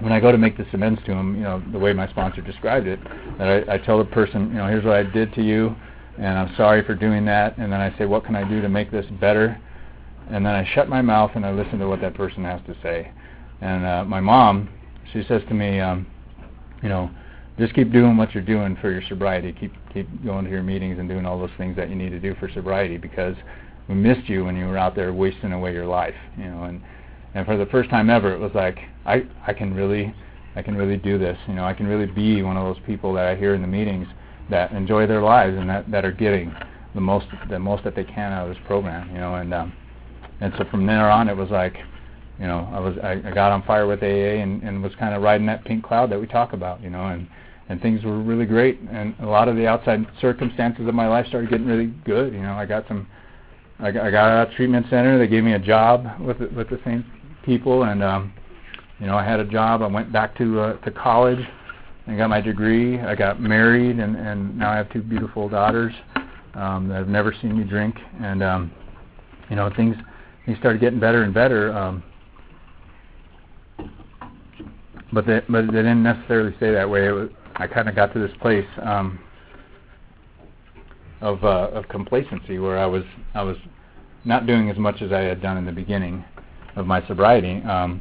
when 0.00 0.12
I 0.12 0.20
go 0.20 0.32
to 0.32 0.38
make 0.38 0.56
this 0.56 0.66
amends 0.72 1.00
to 1.06 1.14
them, 1.14 1.36
you 1.36 1.42
know, 1.42 1.62
the 1.72 1.78
way 1.78 1.92
my 1.92 2.08
sponsor 2.08 2.40
described 2.40 2.86
it, 2.86 2.98
that 3.38 3.68
I, 3.68 3.74
I 3.74 3.78
tell 3.78 3.98
the 3.98 4.04
person, 4.04 4.48
you 4.48 4.54
know, 4.54 4.66
here's 4.66 4.84
what 4.84 4.96
I 4.96 5.02
did 5.02 5.32
to 5.34 5.42
you 5.42 5.76
and 6.20 6.38
I'm 6.38 6.54
sorry 6.56 6.84
for 6.84 6.94
doing 6.94 7.24
that. 7.24 7.56
And 7.56 7.72
then 7.72 7.80
I 7.80 7.96
say, 7.96 8.04
what 8.04 8.24
can 8.24 8.36
I 8.36 8.46
do 8.46 8.60
to 8.60 8.68
make 8.68 8.90
this 8.90 9.06
better? 9.20 9.60
And 10.30 10.44
then 10.44 10.54
I 10.54 10.68
shut 10.74 10.88
my 10.88 11.00
mouth 11.00 11.32
and 11.34 11.46
I 11.46 11.50
listen 11.50 11.78
to 11.78 11.88
what 11.88 12.00
that 12.02 12.14
person 12.14 12.44
has 12.44 12.60
to 12.66 12.76
say. 12.82 13.10
And 13.60 13.84
uh, 13.84 14.04
my 14.04 14.20
mom, 14.20 14.68
she 15.12 15.22
says 15.28 15.42
to 15.48 15.54
me, 15.54 15.80
um, 15.80 16.06
you 16.82 16.88
know, 16.88 17.10
just 17.58 17.74
keep 17.74 17.92
doing 17.92 18.16
what 18.16 18.34
you're 18.34 18.42
doing 18.42 18.76
for 18.80 18.90
your 18.90 19.02
sobriety. 19.08 19.52
Keep 19.52 19.72
keep 19.92 20.24
going 20.24 20.44
to 20.44 20.50
your 20.50 20.62
meetings 20.62 20.98
and 20.98 21.08
doing 21.08 21.26
all 21.26 21.38
those 21.38 21.50
things 21.58 21.76
that 21.76 21.90
you 21.90 21.96
need 21.96 22.10
to 22.10 22.20
do 22.20 22.34
for 22.36 22.48
sobriety 22.54 22.96
because 22.96 23.36
we 23.88 23.94
missed 23.94 24.28
you 24.28 24.44
when 24.44 24.56
you 24.56 24.66
were 24.66 24.78
out 24.78 24.94
there 24.94 25.12
wasting 25.12 25.52
away 25.52 25.72
your 25.72 25.86
life. 25.86 26.14
You 26.38 26.44
know, 26.44 26.64
and 26.64 26.80
and 27.34 27.44
for 27.44 27.56
the 27.56 27.66
first 27.66 27.90
time 27.90 28.08
ever, 28.08 28.32
it 28.32 28.38
was 28.38 28.52
like 28.54 28.78
I 29.04 29.26
I 29.46 29.52
can 29.52 29.74
really 29.74 30.14
I 30.56 30.62
can 30.62 30.74
really 30.74 30.96
do 30.96 31.18
this. 31.18 31.36
You 31.48 31.54
know, 31.54 31.64
I 31.64 31.74
can 31.74 31.86
really 31.86 32.06
be 32.06 32.42
one 32.42 32.56
of 32.56 32.64
those 32.64 32.82
people 32.86 33.12
that 33.14 33.26
I 33.26 33.36
hear 33.36 33.54
in 33.54 33.60
the 33.60 33.68
meetings 33.68 34.06
that 34.48 34.72
enjoy 34.72 35.06
their 35.06 35.22
lives 35.22 35.56
and 35.56 35.68
that 35.68 35.90
that 35.90 36.04
are 36.04 36.12
getting 36.12 36.54
the 36.94 37.00
most 37.00 37.26
the 37.50 37.58
most 37.58 37.84
that 37.84 37.94
they 37.94 38.04
can 38.04 38.32
out 38.32 38.48
of 38.48 38.54
this 38.54 38.64
program. 38.66 39.10
You 39.10 39.18
know, 39.18 39.34
and 39.34 39.52
um, 39.52 39.72
and 40.40 40.52
so 40.56 40.64
from 40.70 40.86
there 40.86 41.10
on, 41.10 41.28
it 41.28 41.36
was 41.36 41.50
like, 41.50 41.76
you 42.40 42.46
know, 42.46 42.68
I 42.72 42.80
was 42.80 42.96
I, 43.02 43.12
I 43.24 43.34
got 43.34 43.52
on 43.52 43.62
fire 43.64 43.86
with 43.86 44.02
AA 44.02 44.40
and 44.42 44.62
and 44.62 44.82
was 44.82 44.94
kind 44.98 45.14
of 45.14 45.22
riding 45.22 45.46
that 45.46 45.64
pink 45.64 45.84
cloud 45.84 46.10
that 46.10 46.20
we 46.20 46.26
talk 46.26 46.54
about. 46.54 46.82
You 46.82 46.90
know, 46.90 47.06
and 47.06 47.28
and 47.70 47.80
things 47.80 48.02
were 48.02 48.18
really 48.18 48.46
great. 48.46 48.80
And 48.90 49.14
a 49.20 49.26
lot 49.26 49.46
of 49.46 49.54
the 49.54 49.66
outside 49.66 50.04
circumstances 50.20 50.88
of 50.88 50.94
my 50.94 51.06
life 51.06 51.26
started 51.28 51.50
getting 51.50 51.66
really 51.66 51.86
good. 52.04 52.32
You 52.32 52.42
know, 52.42 52.54
I 52.54 52.66
got 52.66 52.86
some, 52.88 53.06
I 53.78 53.92
got, 53.92 54.06
I 54.06 54.10
got 54.10 54.28
out 54.28 54.52
treatment 54.56 54.86
center. 54.90 55.18
They 55.18 55.28
gave 55.28 55.44
me 55.44 55.52
a 55.52 55.58
job 55.58 56.20
with 56.20 56.40
the, 56.40 56.48
with 56.48 56.68
the 56.68 56.80
same 56.84 57.04
people, 57.44 57.84
and 57.84 58.02
um, 58.02 58.32
you 58.98 59.06
know, 59.06 59.16
I 59.16 59.24
had 59.24 59.38
a 59.38 59.44
job. 59.44 59.82
I 59.82 59.86
went 59.86 60.12
back 60.12 60.36
to 60.38 60.60
uh, 60.60 60.76
to 60.78 60.90
college 60.90 61.38
and 62.06 62.18
got 62.18 62.28
my 62.28 62.40
degree. 62.40 62.98
I 62.98 63.14
got 63.14 63.40
married, 63.40 64.00
and 64.00 64.16
and 64.16 64.58
now 64.58 64.72
I 64.72 64.76
have 64.76 64.90
two 64.92 65.02
beautiful 65.02 65.48
daughters 65.48 65.92
um, 66.54 66.88
that 66.88 66.96
have 66.96 67.08
never 67.08 67.32
seen 67.40 67.56
me 67.56 67.62
drink. 67.62 67.96
And 68.20 68.42
um, 68.42 68.72
you 69.48 69.54
know, 69.54 69.70
things 69.76 69.94
things 70.44 70.58
started 70.58 70.80
getting 70.80 70.98
better 70.98 71.22
and 71.22 71.32
better. 71.32 71.72
Um, 71.72 72.02
but 75.12 75.26
they 75.26 75.40
but 75.48 75.66
they 75.66 75.72
didn't 75.72 76.02
necessarily 76.02 76.54
stay 76.56 76.72
that 76.72 76.88
way. 76.88 77.06
It 77.08 77.12
was 77.12 77.28
I 77.56 77.66
kind 77.66 77.88
of 77.88 77.94
got 77.94 78.12
to 78.14 78.18
this 78.18 78.36
place 78.40 78.66
um, 78.82 79.18
of 81.20 81.42
uh, 81.44 81.70
of 81.72 81.88
complacency 81.88 82.58
where 82.58 82.78
I 82.78 82.86
was 82.86 83.04
I 83.34 83.42
was 83.42 83.56
not 84.24 84.46
doing 84.46 84.70
as 84.70 84.78
much 84.78 85.02
as 85.02 85.12
I 85.12 85.20
had 85.20 85.42
done 85.42 85.56
in 85.56 85.64
the 85.64 85.72
beginning 85.72 86.24
of 86.76 86.86
my 86.86 87.06
sobriety. 87.06 87.62
Um, 87.62 88.00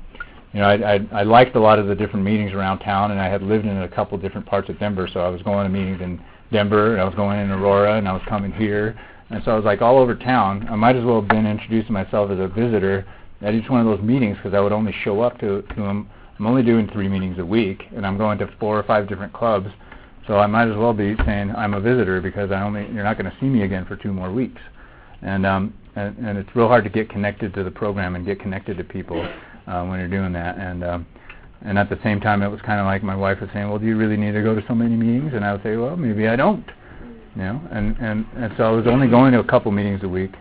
you 0.54 0.60
know, 0.60 0.67
I, 0.67 0.95
I 0.95 1.00
I 1.12 1.24
liked 1.24 1.56
a 1.56 1.60
lot 1.60 1.80
of 1.80 1.88
the 1.88 1.95
different 1.95 2.26
meetings 2.26 2.54
around 2.54 2.80
town, 2.80 3.12
and 3.12 3.19
I 3.19 3.28
had 3.28 3.41
lived 3.41 3.65
in 3.65 3.82
a 3.82 3.88
couple 3.88 4.17
different 4.17 4.48
parts 4.48 4.69
of 4.69 4.80
Denver, 4.80 5.08
so 5.12 5.19
I 5.19 5.30
was 5.30 5.41
going 5.41 5.65
to 5.65 5.69
meetings 5.69 6.02
in 6.02 6.22
Denver, 6.52 6.93
and 6.93 7.02
I 7.02 7.06
was 7.06 7.15
going 7.15 7.39
in 7.39 7.52
Aurora, 7.52 7.98
and 7.98 8.08
I 8.08 8.13
was 8.13 8.24
coming 8.28 8.52
here, 8.52 9.00
and 9.30 9.43
so 9.43 9.52
I 9.52 9.56
was 9.56 9.65
like 9.65 9.82
all 9.82 9.98
over 9.98 10.15
town. 10.15 10.67
I 10.69 10.76
might 10.76 10.95
as 10.95 11.04
well 11.04 11.22
have 11.22 11.30
been 11.30 11.45
introducing 11.45 11.93
myself 11.93 12.32
as 12.32 12.39
a 12.39 12.48
visitor 12.48 13.06
at 13.41 13.54
each 13.54 13.69
one 13.69 13.80
of 13.80 13.86
those 13.86 14.06
meetings 14.06 14.38
because 14.38 14.54
I 14.54 14.60
would 14.60 14.72
only 14.72 14.93
show 15.04 15.22
up 15.22 15.39
to 15.39 15.62
to 15.62 15.76
them 15.76 16.10
I'm 16.39 16.47
only 16.47 16.63
doing 16.63 16.89
three 16.93 17.10
meetings 17.10 17.38
a 17.38 17.45
week, 17.45 17.84
and 17.93 18.08
I'm 18.08 18.17
going 18.17 18.38
to 18.39 18.49
four 18.60 18.80
or 18.80 18.84
five 18.84 19.10
different 19.10 19.34
clubs. 19.34 19.67
So 20.25 20.38
I 20.38 20.47
might 20.47 20.69
as 20.69 20.78
well 20.78 20.93
be 20.93 21.15
saying 21.25 21.52
I'm 21.52 21.73
a 21.73 21.82
visitor 21.82 22.21
because 22.21 22.49
I 22.49 22.62
only 22.62 22.88
you're 22.93 23.04
not 23.04 23.17
going 23.17 23.30
to 23.30 23.38
see 23.41 23.47
me 23.47 23.63
again 23.63 23.86
for 23.86 23.97
two 23.97 24.13
more 24.13 24.32
weeks. 24.32 24.62
And 25.21 25.45
um, 25.45 25.73
and, 25.95 26.17
and 26.17 26.38
it's 26.38 26.49
real 26.56 26.67
hard 26.67 26.86
to 26.86 26.89
get 26.89 27.10
connected 27.10 27.54
to 27.56 27.63
the 27.63 27.71
program 27.71 28.15
and 28.15 28.25
get 28.25 28.39
connected 28.39 28.78
to 28.78 28.84
people 28.86 29.21
uh, 29.67 29.84
when 29.86 29.99
you're 29.99 30.08
doing 30.08 30.32
that. 30.34 30.58
And 30.58 30.84
um, 30.84 31.08
and 31.62 31.78
at 31.78 31.89
the 31.89 31.99
same 32.04 32.21
time, 32.21 32.41
it 32.41 32.47
was 32.47 32.62
kind 32.62 32.80
of 32.80 32.86
like 32.86 33.04
my 33.04 33.15
wife 33.15 33.41
was 33.41 33.49
saying, 33.54 33.67
well, 33.67 33.80
do 33.80 33.86
you 33.86 33.97
really 33.97 34.15
need 34.15 34.32
to 34.32 34.41
go 34.41 34.56
to 34.56 34.63
so 34.65 34.73
many 34.73 34.95
meetings? 34.95 35.34
And 35.34 35.43
I 35.43 35.52
would 35.52 35.63
say, 35.63 35.75
well, 35.75 35.97
maybe 35.97 36.30
I 36.30 36.38
don't. 36.38 36.65
You 37.36 37.41
know, 37.43 37.62
and 37.71 37.97
and 37.99 38.25
and 38.38 38.54
so 38.56 38.63
I 38.63 38.71
was 38.71 38.88
only 38.88 39.08
going 39.08 39.34
to 39.34 39.39
a 39.39 39.43
couple 39.43 39.71
meetings 39.71 40.04
a 40.04 40.08
week. 40.08 40.32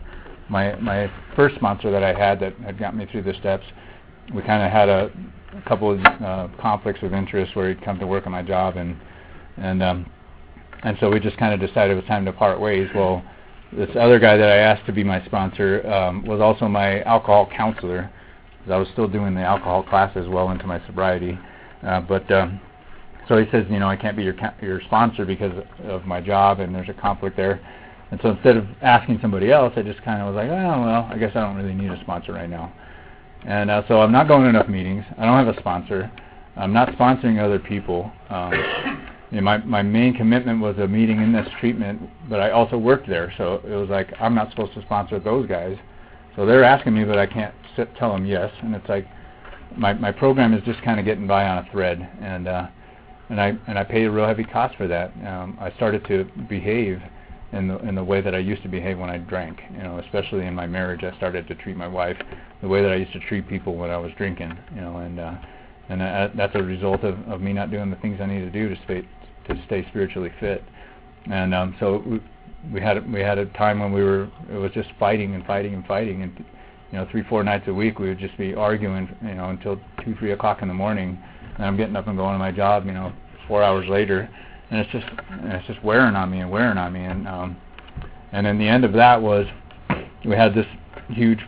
My 0.49 0.77
my 0.77 1.11
first 1.35 1.57
sponsor 1.57 1.91
that 1.91 2.05
I 2.05 2.15
had 2.15 2.39
that 2.41 2.55
had 2.59 2.79
got 2.79 2.95
me 2.95 3.07
through 3.11 3.23
the 3.23 3.35
steps, 3.35 3.65
we 4.33 4.43
kind 4.43 4.63
of 4.63 4.71
had 4.71 4.89
a 4.89 5.11
a 5.57 5.69
couple 5.69 5.93
of 5.93 6.01
uh, 6.05 6.49
conflicts 6.61 7.03
of 7.03 7.13
interest 7.13 7.57
where 7.57 7.69
he'd 7.69 7.83
come 7.83 7.99
to 7.99 8.07
work 8.07 8.27
on 8.27 8.33
my 8.33 8.43
job, 8.43 8.77
and 8.77 8.97
and 9.57 9.83
um, 9.83 10.11
and 10.83 10.97
so 11.01 11.11
we 11.11 11.21
just 11.21 11.37
kind 11.39 11.55
of 11.55 11.67
decided 11.67 11.93
it 11.93 12.01
was 12.01 12.05
time 12.05 12.25
to 12.25 12.33
part 12.33 12.61
ways. 12.61 12.89
Well, 12.95 13.23
this 13.73 13.91
other 13.99 14.19
guy 14.19 14.37
that 14.37 14.49
I 14.49 14.57
asked 14.57 14.87
to 14.87 14.93
be 14.93 15.05
my 15.05 15.25
sponsor 15.25 15.87
um, 15.91 16.25
was 16.25 16.41
also 16.41 16.69
my 16.69 17.03
alcohol 17.03 17.49
counselor, 17.55 18.11
because 18.59 18.73
I 18.73 18.77
was 18.77 18.89
still 18.93 19.09
doing 19.09 19.35
the 19.35 19.43
alcohol 19.43 19.83
classes 19.83 20.29
well 20.29 20.51
into 20.51 20.67
my 20.67 20.85
sobriety. 20.87 21.39
Uh, 21.83 22.01
but 22.01 22.31
um, 22.31 22.61
so 23.29 23.37
he 23.37 23.51
says, 23.51 23.67
you 23.69 23.79
know, 23.79 23.89
I 23.89 23.97
can't 23.97 24.17
be 24.17 24.25
your 24.25 24.37
your 24.61 24.81
sponsor 24.83 25.25
because 25.25 25.53
of 25.85 26.05
my 26.07 26.21
job, 26.21 26.61
and 26.61 26.75
there's 26.75 26.89
a 26.89 26.95
conflict 26.95 27.37
there. 27.37 27.61
And 28.11 28.19
so 28.23 28.31
instead 28.31 28.57
of 28.57 28.67
asking 28.81 29.19
somebody 29.21 29.53
else, 29.53 29.75
I 29.77 29.83
just 29.83 30.03
kind 30.03 30.23
of 30.23 30.35
was 30.35 30.37
like, 30.37 30.51
oh 30.51 30.83
well, 30.83 31.09
I 31.11 31.19
guess 31.19 31.33
I 31.35 31.41
don't 31.41 31.57
really 31.57 31.75
need 31.75 31.91
a 31.91 32.01
sponsor 32.01 32.33
right 32.33 32.49
now. 32.49 32.73
And 33.47 33.71
uh, 33.71 33.83
so 33.89 34.01
I'm 34.01 34.13
not 34.13 34.29
going 34.29 34.43
to 34.43 34.49
enough 34.49 34.69
meetings. 34.69 35.05
I 35.17 35.25
don't 35.25 35.45
have 35.45 35.55
a 35.55 35.59
sponsor. 35.61 36.11
I'm 36.57 36.73
not 36.73 36.89
sponsoring 36.91 37.43
other 37.43 37.59
people. 37.59 38.11
Um, 38.31 38.53
you 39.31 39.37
know, 39.37 39.43
my 39.43 39.59
my 39.59 39.83
main 39.83 40.15
commitment 40.15 40.61
was 40.61 40.77
a 40.79 40.87
meeting 40.87 41.21
in 41.21 41.33
this 41.33 41.47
treatment, 41.61 42.03
but 42.29 42.41
I 42.41 42.51
also 42.51 42.77
worked 42.77 43.09
there, 43.09 43.33
so 43.39 43.61
it 43.65 43.75
was 43.75 43.89
like 43.89 44.13
I'm 44.21 44.35
not 44.35 44.51
supposed 44.51 44.75
to 44.75 44.83
sponsor 44.83 45.21
those 45.21 45.47
guys. 45.49 45.77
So 46.37 46.47
they're 46.47 46.65
asking 46.65 46.95
me, 46.95 47.05
but 47.05 47.19
I 47.19 47.27
can't 47.27 47.55
sit, 47.77 47.95
tell 47.97 48.13
them 48.13 48.25
yes. 48.27 48.51
And 48.63 48.75
it's 48.75 48.89
like 48.89 49.07
my 49.77 49.93
my 49.93 50.13
program 50.13 50.53
is 50.53 50.63
just 50.65 50.83
kind 50.83 50.99
of 50.99 51.07
getting 51.07 51.27
by 51.27 51.47
on 51.47 51.59
a 51.59 51.71
thread, 51.71 52.09
and 52.21 52.49
uh, 52.49 52.67
and 53.29 53.41
I 53.41 53.57
and 53.69 53.79
I 53.79 53.85
paid 53.85 54.05
a 54.05 54.11
real 54.11 54.27
heavy 54.27 54.45
cost 54.45 54.77
for 54.77 54.89
that. 54.89 55.13
Um, 55.27 55.57
I 55.61 55.71
started 55.73 56.05
to 56.07 56.25
behave 56.49 57.01
in 57.53 57.69
the 57.69 57.79
in 57.87 57.95
the 57.95 58.05
way 58.05 58.21
that 58.21 58.35
I 58.35 58.39
used 58.39 58.63
to 58.63 58.69
behave 58.69 58.99
when 58.99 59.11
I 59.11 59.19
drank. 59.19 59.61
You 59.73 59.83
know, 59.83 59.99
especially 59.99 60.47
in 60.47 60.55
my 60.55 60.67
marriage, 60.67 61.05
I 61.05 61.17
started 61.17 61.47
to 61.49 61.55
treat 61.55 61.77
my 61.77 61.89
wife 61.89 62.17
the 62.63 62.69
way 62.69 62.83
that 62.83 62.91
I 62.91 62.97
used 62.97 63.13
to 63.13 63.21
treat 63.21 63.49
people 63.49 63.77
when 63.77 63.91
I 63.91 63.99
was 63.99 64.13
drinking. 64.17 64.57
You 64.75 64.81
know, 64.81 64.97
and 64.99 65.21
uh, 65.21 65.35
and 65.89 66.01
that, 66.01 66.37
that's 66.37 66.55
a 66.55 66.63
result 66.63 67.03
of, 67.03 67.19
of 67.29 67.41
me 67.41 67.53
not 67.53 67.71
doing 67.71 67.91
the 67.91 67.97
things 67.97 68.21
I 68.21 68.27
need 68.27 68.41
to 68.41 68.51
do 68.51 68.69
to 68.69 68.77
stay 68.85 69.03
to 69.49 69.63
stay 69.67 69.87
spiritually 69.89 70.33
fit. 70.41 70.63
And 71.31 71.55
um, 71.55 71.77
so 71.81 72.03
we, 72.07 72.21
we 72.73 72.81
had 72.81 73.11
we 73.11 73.21
had 73.21 73.39
a 73.39 73.47
time 73.47 73.81
when 73.81 73.93
we 73.93 74.03
were 74.03 74.31
it 74.51 74.57
was 74.57 74.73
just 74.73 74.91
fighting 74.99 75.35
and 75.35 75.45
fighting 75.47 75.75
and 75.75 75.87
fighting 75.87 76.23
and 76.23 76.45
you 76.91 76.99
know 76.99 77.07
three 77.11 77.23
four 77.29 77.45
nights 77.45 77.65
a 77.69 77.75
week 77.75 77.99
we 77.99 78.09
would 78.09 78.19
just 78.19 78.37
be 78.37 78.55
arguing 78.55 79.09
you 79.23 79.35
know 79.35 79.51
until 79.51 79.79
two 80.05 80.15
three 80.19 80.33
o'clock 80.33 80.61
in 80.63 80.69
the 80.69 80.75
morning 80.75 81.19
and 81.57 81.65
I'm 81.65 81.77
getting 81.77 81.97
up 81.97 82.09
and 82.09 82.17
going 82.17 82.35
to 82.35 82.39
my 82.39 82.51
job 82.51 82.87
you 82.87 82.93
know 82.93 83.13
four 83.47 83.63
hours 83.63 83.89
later 83.89 84.29
and 84.71 84.81
it's 84.81 84.91
just 84.91 85.07
it's 85.45 85.67
just 85.67 85.83
wearing 85.85 86.17
on 86.17 86.31
me 86.31 86.41
and 86.41 86.51
wearing 86.51 86.79
on 86.79 86.93
me 86.93 87.05
and 87.05 87.29
um 87.29 87.57
and 88.33 88.45
then 88.45 88.59
the 88.59 88.69
end 88.69 88.85
of 88.85 88.93
that 88.95 89.21
was 89.21 89.47
we 90.25 90.35
had 90.35 90.55
this 90.55 90.67
huge 91.09 91.41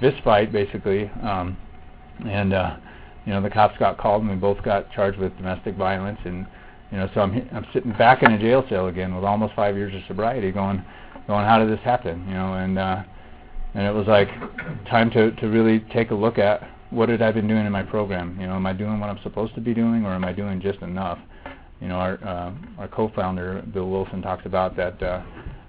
fist 0.00 0.22
fight 0.22 0.52
basically. 0.52 1.10
Um 1.22 1.56
and 2.26 2.52
uh 2.52 2.76
you 3.24 3.32
know 3.32 3.42
the 3.42 3.50
cops 3.50 3.76
got 3.78 3.98
called 3.98 4.22
and 4.22 4.30
we 4.30 4.36
both 4.36 4.62
got 4.62 4.90
charged 4.92 5.18
with 5.18 5.36
domestic 5.36 5.76
violence. 5.76 6.18
And 6.24 6.46
you 6.90 6.98
know 6.98 7.08
so 7.14 7.20
i'm 7.20 7.48
i'm 7.52 7.66
sitting 7.72 7.92
back 7.92 8.22
in 8.22 8.32
a 8.32 8.38
jail 8.38 8.64
cell 8.68 8.86
again 8.88 9.14
with 9.14 9.24
almost 9.24 9.54
5 9.54 9.76
years 9.76 9.94
of 9.94 10.02
sobriety 10.06 10.52
going 10.52 10.84
going 11.26 11.44
how 11.44 11.58
did 11.58 11.68
this 11.68 11.84
happen? 11.84 12.24
You 12.28 12.34
know 12.34 12.54
and 12.54 12.78
uh 12.78 13.02
and 13.74 13.86
it 13.86 13.92
was 13.92 14.06
like 14.06 14.28
time 14.88 15.10
to 15.10 15.32
to 15.32 15.48
really 15.48 15.80
take 15.92 16.10
a 16.10 16.14
look 16.14 16.38
at 16.38 16.62
what 16.90 17.08
had 17.08 17.20
I 17.20 17.32
been 17.32 17.48
doing 17.48 17.66
in 17.66 17.72
my 17.72 17.82
program? 17.82 18.38
You 18.40 18.46
know 18.46 18.54
am 18.54 18.66
I 18.66 18.72
doing 18.72 19.00
what 19.00 19.10
I'm 19.10 19.20
supposed 19.22 19.54
to 19.56 19.60
be 19.60 19.74
doing 19.74 20.04
or 20.04 20.12
am 20.12 20.24
I 20.24 20.32
doing 20.32 20.60
just 20.60 20.80
enough? 20.80 21.18
You 21.80 21.88
know, 21.88 21.96
our 21.96 22.14
uh, 22.24 22.52
our 22.78 22.88
co-founder 22.88 23.62
Bill 23.72 23.88
Wilson 23.88 24.22
talks 24.22 24.46
about 24.46 24.76
that 24.76 25.02
uh, 25.02 25.22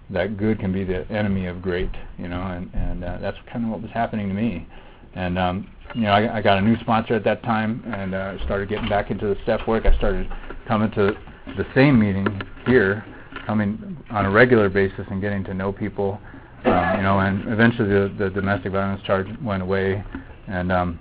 that 0.09 0.37
good 0.37 0.59
can 0.59 0.71
be 0.71 0.83
the 0.83 1.09
enemy 1.11 1.47
of 1.47 1.61
great. 1.61 1.91
You 2.17 2.27
know, 2.27 2.41
and 2.41 2.69
and 2.73 3.03
uh, 3.03 3.17
that's 3.19 3.37
kind 3.51 3.65
of 3.65 3.71
what 3.71 3.81
was 3.81 3.91
happening 3.91 4.27
to 4.27 4.33
me. 4.33 4.67
And 5.15 5.37
um, 5.37 5.69
you 5.95 6.01
know, 6.01 6.11
I, 6.11 6.37
I 6.37 6.41
got 6.41 6.57
a 6.57 6.61
new 6.61 6.77
sponsor 6.79 7.15
at 7.15 7.23
that 7.23 7.43
time, 7.43 7.83
and 7.87 8.13
uh, 8.13 8.43
started 8.45 8.69
getting 8.69 8.89
back 8.89 9.11
into 9.11 9.27
the 9.27 9.35
step 9.43 9.67
work. 9.67 9.85
I 9.85 9.95
started 9.97 10.29
coming 10.67 10.91
to 10.91 11.15
the 11.55 11.65
same 11.73 11.99
meeting 11.99 12.27
here, 12.65 13.05
coming 13.45 13.97
on 14.11 14.25
a 14.25 14.29
regular 14.29 14.69
basis 14.69 15.05
and 15.09 15.21
getting 15.21 15.43
to 15.45 15.53
know 15.53 15.71
people. 15.71 16.19
Um, 16.65 16.97
you 16.97 17.03
know, 17.03 17.19
and 17.19 17.47
eventually 17.47 17.87
the, 17.87 18.13
the 18.17 18.29
domestic 18.29 18.73
violence 18.73 19.01
charge 19.03 19.27
went 19.41 19.63
away, 19.63 20.03
and 20.47 20.71
um, 20.71 20.99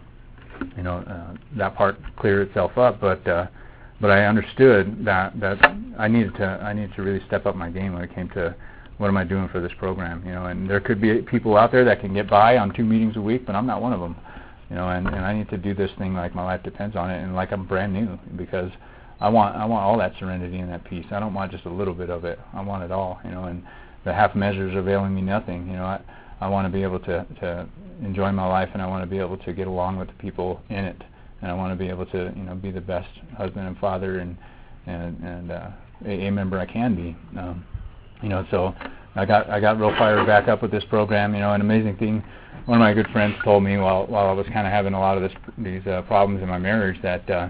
you 0.76 0.82
know 0.82 0.98
uh, 0.98 1.34
that 1.56 1.74
part 1.74 1.96
cleared 2.16 2.48
itself 2.48 2.78
up. 2.78 3.00
But 3.00 3.26
uh, 3.26 3.46
but 4.00 4.10
I 4.10 4.26
understood 4.26 5.04
that 5.04 5.38
that 5.40 5.58
I 5.98 6.08
needed 6.08 6.34
to 6.36 6.44
I 6.44 6.72
needed 6.72 6.94
to 6.96 7.02
really 7.02 7.24
step 7.26 7.46
up 7.46 7.56
my 7.56 7.70
game 7.70 7.94
when 7.94 8.02
it 8.02 8.14
came 8.14 8.28
to 8.30 8.54
what 8.98 9.08
am 9.08 9.16
I 9.16 9.24
doing 9.24 9.48
for 9.48 9.60
this 9.60 9.72
program, 9.78 10.22
you 10.24 10.32
know. 10.32 10.46
And 10.46 10.68
there 10.68 10.80
could 10.80 11.00
be 11.00 11.22
people 11.22 11.56
out 11.56 11.72
there 11.72 11.84
that 11.84 12.00
can 12.00 12.14
get 12.14 12.28
by 12.28 12.58
on 12.58 12.74
two 12.74 12.84
meetings 12.84 13.16
a 13.16 13.20
week, 13.20 13.46
but 13.46 13.54
I'm 13.54 13.66
not 13.66 13.82
one 13.82 13.92
of 13.92 14.00
them, 14.00 14.16
you 14.70 14.76
know. 14.76 14.88
And 14.88 15.06
and 15.06 15.24
I 15.24 15.34
need 15.34 15.48
to 15.50 15.58
do 15.58 15.74
this 15.74 15.90
thing 15.98 16.14
like 16.14 16.34
my 16.34 16.44
life 16.44 16.62
depends 16.62 16.96
on 16.96 17.10
it, 17.10 17.22
and 17.22 17.34
like 17.34 17.52
I'm 17.52 17.66
brand 17.66 17.92
new 17.92 18.18
because 18.36 18.70
I 19.20 19.28
want 19.28 19.56
I 19.56 19.64
want 19.64 19.84
all 19.84 19.98
that 19.98 20.12
serenity 20.18 20.58
and 20.58 20.70
that 20.70 20.84
peace. 20.84 21.06
I 21.10 21.20
don't 21.20 21.34
want 21.34 21.52
just 21.52 21.64
a 21.64 21.70
little 21.70 21.94
bit 21.94 22.10
of 22.10 22.24
it. 22.24 22.38
I 22.52 22.62
want 22.62 22.84
it 22.84 22.92
all, 22.92 23.20
you 23.24 23.30
know. 23.30 23.44
And 23.44 23.62
the 24.04 24.12
half 24.12 24.34
measures 24.34 24.74
availing 24.76 25.14
me 25.14 25.22
nothing, 25.22 25.66
you 25.66 25.74
know. 25.74 25.84
I 25.84 26.00
I 26.40 26.48
want 26.48 26.66
to 26.66 26.72
be 26.72 26.82
able 26.82 27.00
to 27.00 27.26
to 27.40 27.68
enjoy 28.02 28.30
my 28.32 28.46
life, 28.46 28.70
and 28.72 28.82
I 28.82 28.86
want 28.86 29.02
to 29.02 29.10
be 29.10 29.18
able 29.18 29.36
to 29.38 29.52
get 29.52 29.66
along 29.66 29.98
with 29.98 30.08
the 30.08 30.14
people 30.14 30.60
in 30.68 30.84
it 30.84 31.02
and 31.42 31.50
I 31.50 31.54
want 31.54 31.72
to 31.72 31.76
be 31.76 31.88
able 31.88 32.06
to 32.06 32.32
you 32.34 32.42
know 32.42 32.54
be 32.54 32.70
the 32.70 32.80
best 32.80 33.08
husband 33.36 33.66
and 33.66 33.76
father 33.78 34.18
and 34.18 34.36
and 34.86 35.18
and 35.22 35.50
uh, 35.50 35.70
AA 36.04 36.30
member 36.30 36.58
I 36.58 36.66
can 36.66 36.94
be. 36.94 37.16
Um, 37.38 37.64
you 38.22 38.28
know, 38.28 38.46
so 38.50 38.74
I 39.14 39.24
got 39.24 39.48
I 39.48 39.60
got 39.60 39.78
real 39.78 39.94
fired 39.96 40.26
back 40.26 40.48
up 40.48 40.62
with 40.62 40.70
this 40.70 40.84
program. 40.84 41.34
You 41.34 41.40
know, 41.40 41.52
an 41.52 41.60
amazing 41.60 41.96
thing. 41.96 42.22
One 42.66 42.78
of 42.78 42.80
my 42.80 42.92
good 42.92 43.08
friends 43.08 43.36
told 43.44 43.62
me 43.62 43.76
while 43.76 44.06
while 44.06 44.26
I 44.26 44.32
was 44.32 44.46
kind 44.46 44.66
of 44.66 44.72
having 44.72 44.94
a 44.94 45.00
lot 45.00 45.16
of 45.16 45.22
this 45.22 45.32
these 45.58 45.86
uh, 45.86 46.02
problems 46.02 46.42
in 46.42 46.48
my 46.48 46.58
marriage 46.58 47.00
that 47.02 47.28
uh, 47.30 47.48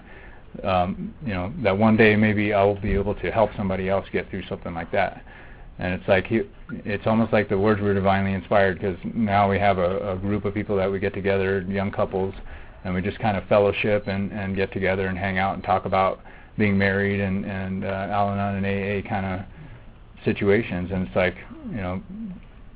um, 0.64 1.14
you 1.24 1.34
know 1.34 1.52
that 1.62 1.76
one 1.76 1.96
day 1.96 2.16
maybe 2.16 2.52
I'll 2.52 2.80
be 2.80 2.92
able 2.94 3.14
to 3.16 3.30
help 3.30 3.50
somebody 3.56 3.88
else 3.88 4.06
get 4.12 4.30
through 4.30 4.44
something 4.48 4.74
like 4.74 4.92
that. 4.92 5.24
And 5.78 5.92
it's 5.92 6.08
like 6.08 6.26
he, 6.26 6.42
it's 6.70 7.06
almost 7.06 7.32
like 7.32 7.48
the 7.48 7.58
words 7.58 7.82
were 7.82 7.92
divinely 7.92 8.32
inspired 8.32 8.80
because 8.80 8.96
now 9.14 9.50
we 9.50 9.58
have 9.58 9.78
a, 9.78 10.12
a 10.12 10.16
group 10.16 10.44
of 10.44 10.54
people 10.54 10.76
that 10.76 10.90
we 10.90 10.98
get 10.98 11.12
together, 11.12 11.60
young 11.68 11.90
couples, 11.90 12.34
and 12.84 12.94
we 12.94 13.02
just 13.02 13.18
kind 13.18 13.36
of 13.36 13.44
fellowship 13.48 14.06
and 14.06 14.32
and 14.32 14.56
get 14.56 14.72
together 14.72 15.08
and 15.08 15.18
hang 15.18 15.38
out 15.38 15.54
and 15.54 15.64
talk 15.64 15.84
about 15.84 16.20
being 16.56 16.78
married 16.78 17.20
and 17.20 17.44
and 17.44 17.84
uh, 17.84 18.08
Al-Anon 18.10 18.64
and 18.64 18.66
AA 18.66 19.08
kind 19.08 19.26
of 19.26 19.46
situations. 20.24 20.90
And 20.92 21.06
it's 21.06 21.16
like 21.16 21.36
you 21.70 21.76
know, 21.76 22.02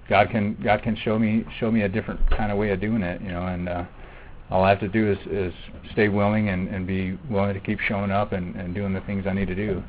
God 0.09 0.31
can 0.31 0.57
God 0.63 0.83
can 0.83 0.97
show 0.97 1.19
me 1.19 1.45
show 1.59 1.71
me 1.71 1.83
a 1.83 1.89
different 1.89 2.21
kind 2.31 2.53
of 2.53 2.59
way 2.59 2.71
of 2.71 2.81
doing 2.81 3.03
it, 3.03 3.21
you 3.23 3.29
know, 3.29 3.47
and 3.47 3.69
uh, 3.69 3.85
all 4.51 4.65
I 4.65 4.71
have 4.71 4.81
to 4.81 4.89
do 4.89 5.11
is 5.11 5.19
is 5.31 5.55
stay 5.93 6.09
willing 6.09 6.49
and 6.49 6.69
and 6.69 6.87
be 6.87 7.19
willing 7.29 7.55
to 7.55 7.61
keep 7.61 7.81
showing 7.81 8.11
up 8.11 8.33
and 8.33 8.55
and 8.57 8.75
doing 8.75 8.93
the 8.93 9.01
things 9.03 9.27
I 9.27 9.33
need 9.33 9.49
to 9.49 9.55
do. 9.55 9.83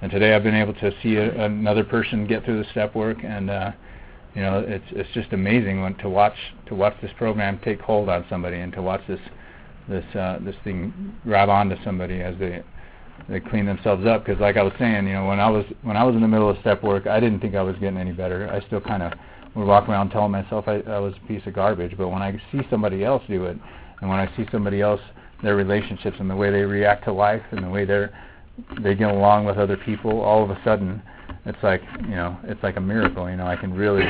And 0.00 0.10
today 0.10 0.34
I've 0.34 0.44
been 0.44 0.54
able 0.54 0.74
to 0.74 0.92
see 1.02 1.16
a, 1.16 1.44
another 1.44 1.82
person 1.82 2.26
get 2.26 2.44
through 2.44 2.62
the 2.62 2.70
step 2.70 2.94
work 2.94 3.18
and. 3.24 3.50
uh 3.50 3.72
you 4.34 4.42
know, 4.44 4.60
it's 4.60 4.84
it's 4.92 5.10
just 5.14 5.32
amazing 5.32 5.82
when 5.82 5.94
to 5.96 6.08
watch 6.08 6.36
to 6.66 6.74
watch 6.74 6.94
this 7.02 7.10
program 7.16 7.58
take 7.64 7.80
hold 7.80 8.08
on 8.08 8.24
somebody 8.28 8.58
and 8.58 8.72
to 8.74 8.82
watch 8.82 9.00
this 9.08 9.18
this 9.88 10.04
uh, 10.14 10.38
this 10.42 10.54
thing 10.62 11.16
grab 11.24 11.48
onto 11.48 11.76
somebody 11.82 12.20
as 12.20 12.38
they 12.38 12.62
they 13.28 13.40
clean 13.40 13.66
themselves 13.66 14.06
up. 14.06 14.24
Because 14.24 14.40
like 14.40 14.56
I 14.56 14.62
was 14.62 14.72
saying, 14.78 15.06
you 15.06 15.14
know, 15.14 15.26
when 15.26 15.40
I 15.40 15.48
was 15.48 15.64
when 15.82 15.96
I 15.96 16.04
was 16.04 16.14
in 16.14 16.22
the 16.22 16.28
middle 16.28 16.48
of 16.48 16.58
step 16.60 16.82
work, 16.82 17.06
I 17.06 17.20
didn't 17.20 17.40
think 17.40 17.54
I 17.54 17.62
was 17.62 17.76
getting 17.76 17.98
any 17.98 18.12
better. 18.12 18.50
I 18.50 18.64
still 18.66 18.80
kind 18.80 19.02
of 19.02 19.12
would 19.54 19.66
walk 19.66 19.88
around 19.88 20.10
telling 20.10 20.30
myself 20.30 20.68
I, 20.68 20.80
I 20.80 20.98
was 20.98 21.14
a 21.22 21.26
piece 21.26 21.42
of 21.46 21.54
garbage. 21.54 21.96
But 21.96 22.08
when 22.08 22.22
I 22.22 22.40
see 22.52 22.60
somebody 22.70 23.04
else 23.04 23.22
do 23.28 23.44
it, 23.46 23.58
and 24.00 24.10
when 24.10 24.18
I 24.18 24.34
see 24.36 24.46
somebody 24.52 24.80
else 24.80 25.00
their 25.42 25.56
relationships 25.56 26.16
and 26.18 26.28
the 26.28 26.34
way 26.34 26.50
they 26.50 26.62
react 26.62 27.04
to 27.04 27.12
life 27.12 27.42
and 27.52 27.62
the 27.62 27.70
way 27.70 27.84
they're 27.84 28.12
they 28.82 28.94
get 28.96 29.10
along 29.10 29.44
with 29.44 29.56
other 29.56 29.76
people, 29.76 30.20
all 30.20 30.42
of 30.42 30.50
a 30.50 30.60
sudden, 30.64 31.00
it's 31.44 31.62
like 31.62 31.82
you 32.02 32.16
know, 32.16 32.36
it's 32.44 32.62
like 32.62 32.76
a 32.76 32.80
miracle. 32.80 33.30
You 33.30 33.36
know, 33.36 33.46
I 33.46 33.56
can 33.56 33.72
really 33.72 34.04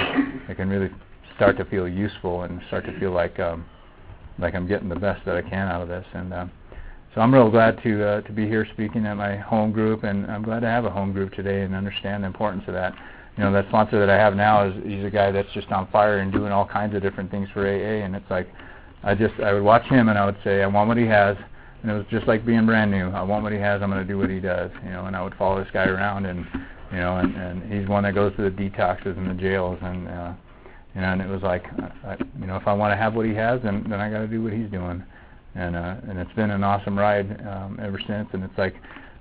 I 0.49 0.55
can 0.55 0.69
really 0.69 0.91
start 1.37 1.57
to 1.59 1.65
feel 1.67 1.89
useful 1.89 2.43
and 2.43 2.61
start 2.69 2.85
to 2.87 2.99
feel 2.99 3.13
like 3.13 3.39
um, 3.39 3.65
like 4.39 4.55
I'm 4.55 4.67
getting 4.67 4.89
the 4.89 4.97
best 4.97 5.25
that 5.27 5.37
I 5.37 5.43
can 5.43 5.69
out 5.69 5.83
of 5.83 5.89
this. 5.89 6.05
And 6.15 6.33
uh, 6.33 6.47
so 7.19 7.23
I'm 7.23 7.35
real 7.35 7.51
glad 7.51 7.83
to 7.83 8.09
uh, 8.09 8.21
to 8.21 8.33
be 8.33 8.47
here 8.47 8.65
speaking 8.75 9.05
at 9.05 9.17
my 9.17 9.35
home 9.35 9.73
group, 9.73 10.05
and 10.05 10.25
I'm 10.31 10.45
glad 10.45 10.61
to 10.61 10.69
have 10.69 10.85
a 10.85 10.91
home 10.91 11.13
group 11.13 11.33
today 11.33 11.63
and 11.63 11.75
understand 11.75 12.23
the 12.23 12.29
importance 12.29 12.63
of 12.69 12.75
that. 12.75 12.95
You 13.37 13.43
know, 13.43 13.53
that 13.55 13.67
sponsor 13.67 13.99
that 13.99 14.09
I 14.09 14.15
have 14.15 14.37
now 14.37 14.69
is 14.69 14.75
he's 14.85 15.05
a 15.05 15.11
guy 15.11 15.33
that's 15.33 15.53
just 15.53 15.67
on 15.73 15.89
fire 15.91 16.19
and 16.19 16.31
doing 16.31 16.53
all 16.53 16.65
kinds 16.65 16.95
of 16.95 17.03
different 17.03 17.29
things 17.29 17.49
for 17.53 17.67
AA, 17.67 18.05
and 18.05 18.15
it's 18.15 18.31
like 18.31 18.47
I 19.03 19.17
just 19.17 19.35
I 19.41 19.53
would 19.53 19.65
watch 19.65 19.83
him 19.87 20.11
and 20.11 20.17
I 20.17 20.27
would 20.27 20.37
say 20.45 20.63
I 20.63 20.69
want 20.69 20.87
what 20.87 20.97
he 20.97 21.07
has, 21.07 21.37
and 21.83 21.91
it 21.91 21.95
was 21.95 22.07
just 22.09 22.29
like 22.29 22.47
being 22.47 22.67
brand 22.67 22.93
new. 22.93 23.09
I 23.11 23.23
want 23.23 23.43
what 23.43 23.53
he 23.53 23.59
has. 23.59 23.83
I'm 23.83 23.91
going 23.91 24.07
to 24.07 24.07
do 24.07 24.17
what 24.17 24.31
he 24.31 24.39
does. 24.39 24.71
You 24.85 24.91
know, 24.91 25.07
and 25.07 25.17
I 25.17 25.23
would 25.25 25.35
follow 25.35 25.59
this 25.59 25.73
guy 25.73 25.87
around 25.87 26.25
and 26.25 26.47
you 26.93 26.99
know, 26.99 27.17
and, 27.17 27.35
and 27.35 27.73
he's 27.73 27.89
one 27.89 28.05
that 28.05 28.15
goes 28.15 28.33
to 28.37 28.43
the 28.43 28.51
detoxes 28.51 29.19
and 29.19 29.29
the 29.29 29.35
jails, 29.35 29.81
and 29.83 30.07
uh, 30.07 30.35
you 30.95 31.01
know, 31.01 31.15
and 31.15 31.21
it 31.21 31.29
was 31.29 31.43
like, 31.43 31.65
I, 32.05 32.17
you 32.39 32.47
know, 32.47 32.55
if 32.55 32.69
I 32.69 32.75
want 32.75 32.93
to 32.93 32.97
have 32.97 33.17
what 33.17 33.27
he 33.27 33.35
has, 33.35 33.61
then 33.65 33.85
then 33.91 33.99
I 33.99 34.09
got 34.09 34.21
to 34.21 34.29
do 34.29 34.41
what 34.41 34.53
he's 34.53 34.71
doing, 34.71 35.03
and 35.55 35.77
uh, 35.77 35.97
and 36.09 36.19
it's 36.19 36.33
been 36.33 36.51
an 36.51 36.65
awesome 36.65 36.99
ride 36.99 37.41
um, 37.47 37.79
ever 37.83 38.01
since, 38.07 38.29
and 38.33 38.45
it's 38.45 38.59
like, 38.59 38.75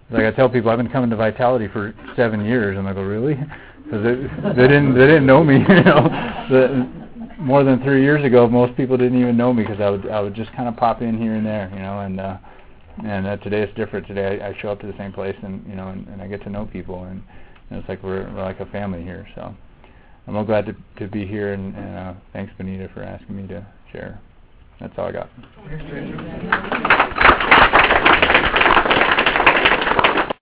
like 0.10 0.24
I 0.24 0.32
tell 0.32 0.50
people, 0.50 0.70
I've 0.70 0.78
been 0.78 0.90
coming 0.90 1.10
to 1.10 1.16
Vitality 1.16 1.68
for 1.68 1.94
seven 2.16 2.46
years, 2.46 2.78
and 2.78 2.88
I 2.88 2.94
go, 2.94 3.02
really? 3.02 3.40
Because 3.88 4.04
they, 4.04 4.16
they 4.50 4.68
didn't 4.68 4.96
they 4.96 5.06
didn't 5.06 5.26
know 5.26 5.46
me, 5.46 5.60
you 5.70 5.84
know. 5.86 6.10
The, 6.52 7.08
more 7.40 7.64
than 7.64 7.82
three 7.84 8.04
years 8.04 8.24
ago, 8.26 8.48
most 8.48 8.76
people 8.76 8.98
didn't 8.98 9.20
even 9.20 9.38
know 9.38 9.54
me 9.54 9.64
because 9.64 9.80
I 9.80 9.90
would 9.90 10.10
I 10.10 10.20
would 10.20 10.34
just 10.34 10.52
kind 10.54 10.68
of 10.68 10.76
pop 10.76 11.02
in 11.02 11.18
here 11.18 11.36
and 11.36 11.46
there, 11.46 11.72
you 11.74 11.80
know, 11.80 12.02
and 12.02 12.20
uh, 12.20 12.38
and 13.06 13.28
uh, 13.28 13.38
today 13.38 13.62
it's 13.62 13.74
different. 13.76 14.08
Today 14.08 14.42
I, 14.42 14.50
I 14.50 14.58
show 14.62 14.70
up 14.70 14.82
to 14.82 14.88
the 14.88 14.98
same 14.98 15.14
place 15.14 15.36
and 15.42 15.66
you 15.68 15.76
know 15.76 15.90
and, 15.90 16.08
and 16.08 16.22
I 16.22 16.28
get 16.28 16.44
to 16.44 16.50
know 16.50 16.66
people 16.66 17.04
and 17.06 17.24
and 17.70 17.80
it's 17.80 17.88
like 17.88 18.04
we're, 18.04 18.32
we're 18.34 18.44
like 18.44 18.60
a 18.60 18.66
family 18.68 19.04
here. 19.04 19.28
So 19.36 19.56
I'm 20.28 20.34
real 20.34 20.44
glad 20.44 20.66
to 20.66 20.76
to 20.98 21.08
be 21.08 21.26
here, 21.26 21.54
and, 21.54 21.76
and 21.76 21.98
uh, 21.98 22.14
thanks 22.34 22.52
Benita 22.58 22.90
for 22.94 23.04
asking 23.04 23.36
me 23.36 23.48
to 23.48 23.66
share. 23.92 24.20
That's 24.80 24.94
all 24.98 25.06
I 25.06 25.12
got. 25.12 25.30